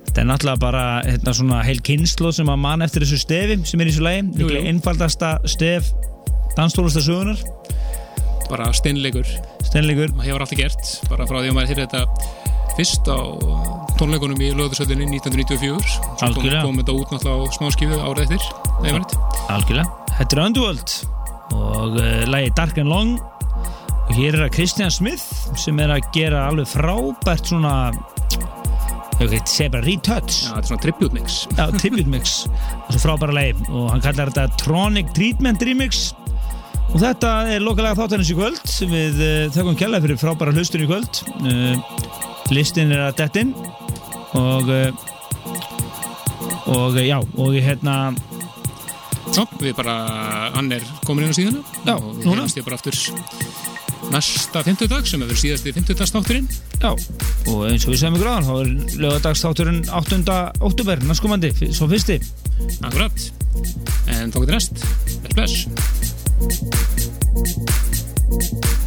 Þetta 0.10 0.20
er 0.20 0.28
náttúrulega 0.28 0.60
bara 0.60 0.82
hérna, 1.06 1.34
svona 1.38 1.62
heil 1.64 1.80
kynslu 1.88 2.34
sem 2.36 2.52
að 2.52 2.60
man 2.66 2.84
eftir 2.84 3.06
þessu 3.06 3.22
stefi 3.22 3.56
sem 3.70 3.80
er 3.80 3.88
í 3.88 3.94
þessu 3.94 4.04
lagi, 4.04 4.58
einfaldasta 4.74 5.38
stef 5.48 5.94
danstólasta 6.58 7.06
sögunar 7.06 7.40
Bara 8.52 8.72
steinleikur. 8.76 9.28
Steinleikur. 9.64 10.12
Það 10.18 10.28
hefur 10.28 10.44
alltaf 10.44 10.60
gert 10.60 10.90
bara 11.08 11.28
frá 11.30 11.38
því 11.40 11.52
að 11.52 11.56
maður 11.56 11.72
hér 11.72 11.84
þetta 11.86 12.02
fyrst 12.76 13.08
á 13.08 13.20
tónleikunum 14.00 14.40
í 14.42 14.52
löðursöldinni 14.56 15.08
1994 15.20 15.80
Svo 15.88 16.30
kom, 16.64 16.80
þetta 16.80 16.96
út 16.96 17.12
náttúrulega 17.14 17.48
á 17.48 17.56
smáskifu 17.58 18.00
árið 18.00 18.24
eftir? 18.28 18.46
Algjörlega. 19.52 19.88
Þetta 20.18 20.38
er 20.38 20.44
Underworld 20.46 20.96
og 21.52 21.98
uh, 22.00 22.24
lagi 22.32 22.54
Dark 22.58 22.80
and 22.82 22.92
Long. 22.92 23.18
Og 24.08 24.14
hér 24.18 24.36
er 24.36 24.46
það 24.46 24.56
Christian 24.58 24.92
Smith 24.92 25.56
sem 25.60 25.80
er 25.80 25.94
að 25.96 26.08
gera 26.16 26.48
alveg 26.50 26.68
frábært 26.72 27.52
svona 27.52 27.76
ég 29.22 29.36
segja 29.46 29.70
bara 29.70 29.86
retouch. 29.86 30.42
Já, 30.42 30.50
þetta 30.50 30.62
er 30.62 30.70
svona 30.72 30.84
tribute 30.86 31.16
mix. 31.16 31.36
Já, 31.54 31.66
tribute 31.78 32.10
mix. 32.10 32.38
Og 32.88 32.96
svo 32.96 33.04
frábæra 33.04 33.38
lagi. 33.38 33.68
Og 33.70 33.92
hann 33.94 34.04
kallar 34.04 34.32
þetta 34.32 34.48
Tronic 34.60 35.14
Treatment 35.16 35.64
Remix 35.68 36.10
og 36.92 36.98
þetta 37.00 37.32
er 37.54 37.64
lokalega 37.64 37.98
þáttanins 38.00 38.32
í 38.34 38.38
kvöld. 38.38 38.62
Við 38.92 39.22
uh, 39.22 39.46
þökkum 39.56 39.80
kjærlega 39.80 40.06
fyrir 40.08 40.22
frábæra 40.22 40.56
hlustun 40.56 40.86
í 40.86 40.90
kvöld. 40.90 41.22
Uh, 41.42 41.80
listin 42.52 42.92
er 42.92 43.08
að 43.08 43.18
dettin 43.24 43.56
og 44.38 44.70
uh, 44.72 45.08
og 46.72 47.00
já, 47.02 47.18
og 47.20 47.56
hérna 47.58 48.14
Já, 49.32 49.46
við 49.62 49.76
bara, 49.78 49.94
hann 50.58 50.72
er 50.76 50.84
komin 51.06 51.24
inn 51.24 51.32
á 51.32 51.38
síðuna. 51.38 51.62
Já, 51.86 51.94
og 51.96 52.18
við 52.18 52.34
hefumst 52.34 52.58
ég 52.60 52.66
bara 52.68 52.80
aftur 52.80 52.98
næsta 54.12 54.64
fimmtudag 54.66 55.08
sem 55.08 55.22
hefur 55.24 55.40
síðasti 55.40 55.72
fimmtudagsnátturinn 55.76 56.50
Já, 56.82 56.90
og 56.92 57.62
eins 57.70 57.86
og 57.86 57.94
við 57.94 58.02
segjum 58.02 58.18
ykkur 58.18 58.32
á 58.34 58.44
þá 58.44 58.54
er 58.58 58.74
lögadagstátturinn 59.06 59.82
8. 59.88 60.22
óttúber, 60.60 61.06
næstkomandi, 61.08 61.54
svo 61.72 61.88
fyrsti. 61.92 62.20
Akkurat. 62.82 63.28
En 64.12 64.34
þá 64.34 64.42
getur 64.42 64.56
næst, 64.58 64.86
vel 65.22 65.36
bless 65.38 65.68
Thank 66.42 66.72
you. 68.64 68.81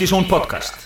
Partizón 0.00 0.26
podcast 0.26 0.79